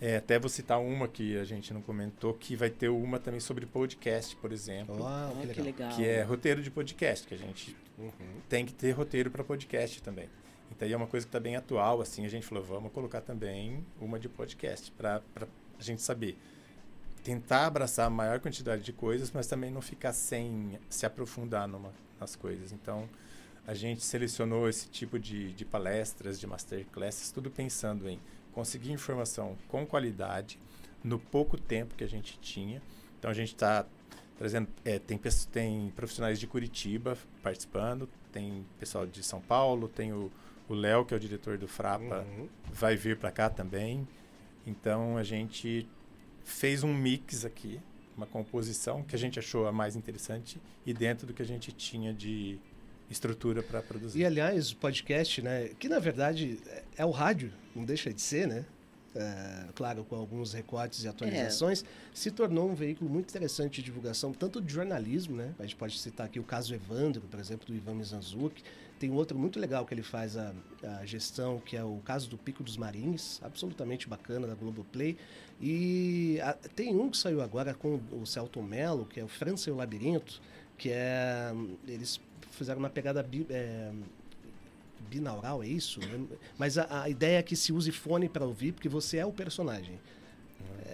É, 0.00 0.18
até 0.18 0.38
vou 0.38 0.48
citar 0.48 0.80
uma 0.80 1.08
que 1.08 1.36
a 1.36 1.42
gente 1.42 1.74
não 1.74 1.82
comentou, 1.82 2.34
que 2.34 2.54
vai 2.54 2.70
ter 2.70 2.88
uma 2.88 3.18
também 3.18 3.40
sobre 3.40 3.66
podcast, 3.66 4.36
por 4.36 4.52
exemplo. 4.52 5.04
Ah, 5.04 5.32
que, 5.40 5.46
legal. 5.48 5.64
legal. 5.64 5.96
Que 5.96 6.06
é 6.06 6.22
roteiro 6.22 6.62
de 6.62 6.70
podcast, 6.70 7.26
que 7.26 7.34
a 7.34 7.38
gente 7.38 7.76
uhum. 7.98 8.12
tem 8.48 8.64
que 8.64 8.72
ter 8.72 8.92
roteiro 8.92 9.28
para 9.28 9.42
podcast 9.42 10.00
também. 10.02 10.28
Então, 10.70 10.88
é 10.88 10.96
uma 10.96 11.08
coisa 11.08 11.26
que 11.26 11.28
está 11.30 11.40
bem 11.40 11.56
atual, 11.56 12.00
assim, 12.00 12.24
a 12.24 12.28
gente 12.28 12.46
falou, 12.46 12.62
vamos 12.62 12.92
colocar 12.92 13.20
também 13.20 13.84
uma 14.00 14.20
de 14.20 14.28
podcast, 14.28 14.92
para 14.92 15.20
a 15.36 15.82
gente 15.82 16.00
saber 16.00 16.38
tentar 17.22 17.66
abraçar 17.66 18.06
a 18.06 18.10
maior 18.10 18.40
quantidade 18.40 18.82
de 18.82 18.92
coisas, 18.92 19.30
mas 19.30 19.46
também 19.46 19.70
não 19.70 19.80
ficar 19.80 20.12
sem 20.12 20.78
se 20.88 21.06
aprofundar 21.06 21.68
numa, 21.68 21.92
nas 22.18 22.34
coisas. 22.36 22.72
Então, 22.72 23.08
a 23.66 23.74
gente 23.74 24.02
selecionou 24.02 24.68
esse 24.68 24.88
tipo 24.88 25.18
de, 25.18 25.52
de 25.52 25.64
palestras, 25.64 26.40
de 26.40 26.46
masterclasses, 26.46 27.30
tudo 27.30 27.50
pensando 27.50 28.08
em 28.08 28.18
conseguir 28.52 28.92
informação 28.92 29.56
com 29.68 29.86
qualidade 29.86 30.58
no 31.04 31.18
pouco 31.18 31.56
tempo 31.56 31.94
que 31.94 32.04
a 32.04 32.08
gente 32.08 32.38
tinha. 32.40 32.82
Então, 33.18 33.30
a 33.30 33.34
gente 33.34 33.54
está 33.54 33.86
trazendo, 34.36 34.68
é, 34.84 34.98
tem, 34.98 35.20
tem 35.52 35.92
profissionais 35.94 36.40
de 36.40 36.46
Curitiba 36.46 37.16
participando, 37.42 38.08
tem 38.32 38.66
pessoal 38.78 39.06
de 39.06 39.22
São 39.22 39.40
Paulo, 39.40 39.88
tem 39.88 40.12
o 40.12 40.30
Léo, 40.68 41.04
que 41.04 41.12
é 41.12 41.16
o 41.16 41.20
diretor 41.20 41.58
do 41.58 41.66
Frapa, 41.66 42.20
uhum. 42.20 42.48
vai 42.72 42.96
vir 42.96 43.18
para 43.18 43.30
cá 43.30 43.50
também. 43.50 44.06
Então, 44.66 45.16
a 45.16 45.22
gente 45.22 45.88
fez 46.50 46.82
um 46.82 46.92
mix 46.92 47.44
aqui, 47.44 47.80
uma 48.16 48.26
composição 48.26 49.02
que 49.02 49.14
a 49.14 49.18
gente 49.18 49.38
achou 49.38 49.66
a 49.66 49.72
mais 49.72 49.96
interessante 49.96 50.60
e 50.84 50.92
dentro 50.92 51.26
do 51.26 51.32
que 51.32 51.42
a 51.42 51.46
gente 51.46 51.72
tinha 51.72 52.12
de 52.12 52.58
estrutura 53.10 53.62
para 53.62 53.82
produzir. 53.82 54.20
E 54.20 54.24
aliás, 54.24 54.70
o 54.70 54.76
podcast, 54.76 55.42
né, 55.42 55.70
que 55.78 55.88
na 55.88 55.98
verdade 55.98 56.58
é 56.96 57.04
o 57.04 57.10
rádio, 57.10 57.52
não 57.74 57.84
deixa 57.84 58.12
de 58.12 58.20
ser, 58.20 58.46
né? 58.46 58.64
É, 59.12 59.64
claro, 59.74 60.04
com 60.04 60.14
alguns 60.14 60.52
recortes 60.52 61.02
e 61.02 61.08
atualizações, 61.08 61.82
é. 61.82 61.86
se 62.14 62.30
tornou 62.30 62.70
um 62.70 62.74
veículo 62.74 63.10
muito 63.10 63.28
interessante 63.28 63.76
de 63.76 63.82
divulgação, 63.82 64.32
tanto 64.32 64.60
de 64.60 64.72
jornalismo, 64.72 65.34
né? 65.34 65.52
A 65.58 65.62
gente 65.62 65.74
pode 65.74 65.98
citar 65.98 66.26
aqui 66.26 66.38
o 66.38 66.44
caso 66.44 66.72
Evandro, 66.72 67.22
por 67.22 67.40
exemplo, 67.40 67.66
do 67.66 67.74
Ivan 67.74 67.94
Mizanzuki, 67.94 68.62
tem 69.00 69.10
outro 69.10 69.36
muito 69.36 69.58
legal 69.58 69.86
que 69.86 69.94
ele 69.94 70.02
faz 70.02 70.36
a, 70.36 70.52
a, 70.84 71.06
gestão, 71.06 71.58
que 71.58 71.74
é 71.74 71.82
o 71.82 72.02
caso 72.04 72.28
do 72.28 72.36
Pico 72.36 72.62
dos 72.62 72.76
Marins, 72.76 73.40
absolutamente 73.42 74.06
bacana 74.06 74.46
da 74.46 74.54
Globoplay. 74.54 75.16
E 75.58 76.38
a, 76.42 76.52
tem 76.52 76.94
um 76.94 77.08
que 77.08 77.16
saiu 77.16 77.40
agora 77.40 77.72
com 77.72 77.98
o 78.12 78.26
Celton 78.26 78.62
Mello, 78.62 79.06
que 79.06 79.18
é 79.18 79.24
o 79.24 79.28
França 79.28 79.70
e 79.70 79.72
o 79.72 79.76
Labirinto, 79.76 80.38
que 80.76 80.90
é. 80.90 81.50
Eles 81.88 82.20
fizeram 82.52 82.78
uma 82.78 82.90
pegada 82.90 83.22
bi, 83.22 83.46
é, 83.48 83.90
binaural, 85.08 85.62
é 85.62 85.66
isso? 85.66 85.98
Mas 86.58 86.76
a, 86.76 87.04
a, 87.04 87.08
ideia 87.08 87.38
é 87.38 87.42
que 87.42 87.56
se 87.56 87.72
use 87.72 87.90
fone 87.90 88.28
para 88.28 88.44
ouvir, 88.44 88.72
porque 88.72 88.88
você 88.88 89.16
é 89.16 89.24
o 89.24 89.32
personagem. 89.32 89.98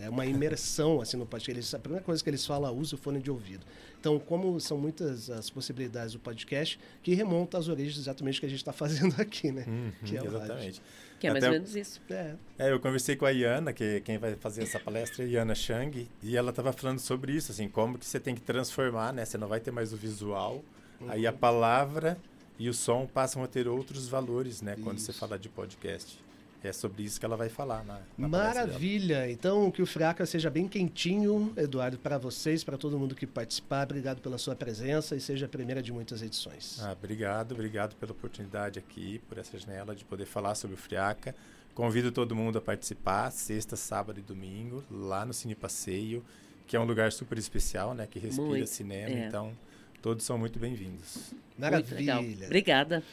É 0.00 0.08
uma 0.08 0.26
imersão 0.26 1.00
assim 1.00 1.16
no 1.16 1.26
podcast. 1.26 1.50
Eles, 1.50 1.74
a 1.74 1.78
primeira 1.78 2.04
coisa 2.04 2.22
que 2.22 2.30
eles 2.30 2.44
falam, 2.46 2.76
use 2.76 2.94
o 2.94 2.98
fone 2.98 3.20
de 3.20 3.30
ouvido. 3.30 3.64
Então, 3.98 4.18
como 4.18 4.60
são 4.60 4.78
muitas 4.78 5.30
as 5.30 5.50
possibilidades 5.50 6.12
do 6.12 6.20
podcast, 6.20 6.78
que 7.02 7.14
remonta 7.14 7.58
às 7.58 7.66
origens 7.66 7.98
exatamente 7.98 8.38
que 8.38 8.46
a 8.46 8.48
gente 8.48 8.58
está 8.58 8.72
fazendo 8.72 9.14
aqui, 9.20 9.50
né? 9.50 9.64
Uhum, 9.66 9.92
que 10.04 10.16
é 10.16 10.24
exatamente. 10.24 10.82
Que 11.18 11.26
é 11.26 11.32
mais 11.32 11.44
ou 11.44 11.50
menos 11.50 11.74
isso. 11.74 12.00
É. 12.10 12.34
é. 12.58 12.72
eu 12.72 12.78
conversei 12.78 13.16
com 13.16 13.24
a 13.24 13.30
Iana, 13.30 13.72
que 13.72 14.00
quem 14.02 14.18
vai 14.18 14.36
fazer 14.36 14.62
essa 14.62 14.78
palestra 14.78 15.24
é 15.24 15.26
a 15.26 15.30
Iana 15.30 15.54
Chang, 15.54 16.08
e 16.22 16.36
ela 16.36 16.50
estava 16.50 16.72
falando 16.72 16.98
sobre 16.98 17.32
isso, 17.32 17.50
assim, 17.50 17.68
como 17.68 17.98
que 17.98 18.06
você 18.06 18.20
tem 18.20 18.34
que 18.34 18.42
transformar, 18.42 19.12
né? 19.12 19.24
Você 19.24 19.38
não 19.38 19.48
vai 19.48 19.60
ter 19.60 19.70
mais 19.70 19.92
o 19.92 19.96
visual, 19.96 20.62
uhum. 21.00 21.10
aí 21.10 21.26
a 21.26 21.32
palavra 21.32 22.18
e 22.58 22.68
o 22.68 22.74
som 22.74 23.06
passam 23.06 23.42
a 23.42 23.46
ter 23.46 23.66
outros 23.66 24.08
valores, 24.08 24.62
né? 24.62 24.74
Isso. 24.74 24.82
Quando 24.82 24.98
você 24.98 25.12
fala 25.12 25.38
de 25.38 25.48
podcast. 25.48 26.18
É 26.66 26.72
sobre 26.72 27.04
isso 27.04 27.20
que 27.20 27.24
ela 27.24 27.36
vai 27.36 27.48
falar 27.48 27.84
na, 27.84 28.00
na 28.18 28.26
Maravilha! 28.26 29.30
Então, 29.30 29.70
que 29.70 29.80
o 29.80 29.86
Fraca 29.86 30.26
seja 30.26 30.50
bem 30.50 30.66
quentinho, 30.66 31.52
Eduardo, 31.56 31.96
para 31.96 32.18
vocês, 32.18 32.64
para 32.64 32.76
todo 32.76 32.98
mundo 32.98 33.14
que 33.14 33.24
participar. 33.24 33.84
Obrigado 33.84 34.20
pela 34.20 34.36
sua 34.36 34.56
presença 34.56 35.14
e 35.14 35.20
seja 35.20 35.46
a 35.46 35.48
primeira 35.48 35.80
de 35.80 35.92
muitas 35.92 36.22
edições. 36.22 36.80
Ah, 36.82 36.90
obrigado, 36.90 37.52
obrigado 37.52 37.94
pela 37.94 38.10
oportunidade 38.10 38.80
aqui, 38.80 39.20
por 39.28 39.38
essa 39.38 39.56
janela 39.56 39.94
de 39.94 40.04
poder 40.04 40.26
falar 40.26 40.56
sobre 40.56 40.74
o 40.74 40.76
Friaca. 40.76 41.36
Convido 41.72 42.10
todo 42.10 42.34
mundo 42.34 42.58
a 42.58 42.60
participar, 42.60 43.30
sexta, 43.30 43.76
sábado 43.76 44.18
e 44.18 44.22
domingo, 44.22 44.82
lá 44.90 45.24
no 45.24 45.32
Cine 45.32 45.54
Passeio, 45.54 46.24
que 46.66 46.74
é 46.74 46.80
um 46.80 46.84
lugar 46.84 47.12
super 47.12 47.38
especial, 47.38 47.94
né? 47.94 48.08
Que 48.10 48.18
respira 48.18 48.48
muito, 48.48 48.66
cinema, 48.66 49.14
é. 49.14 49.28
então 49.28 49.56
todos 50.02 50.24
são 50.24 50.36
muito 50.36 50.58
bem-vindos. 50.58 51.32
Maravilha! 51.56 52.18
Obrigada. 52.46 53.04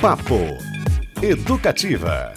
Papo 0.00 0.87
Educativa. 1.22 2.32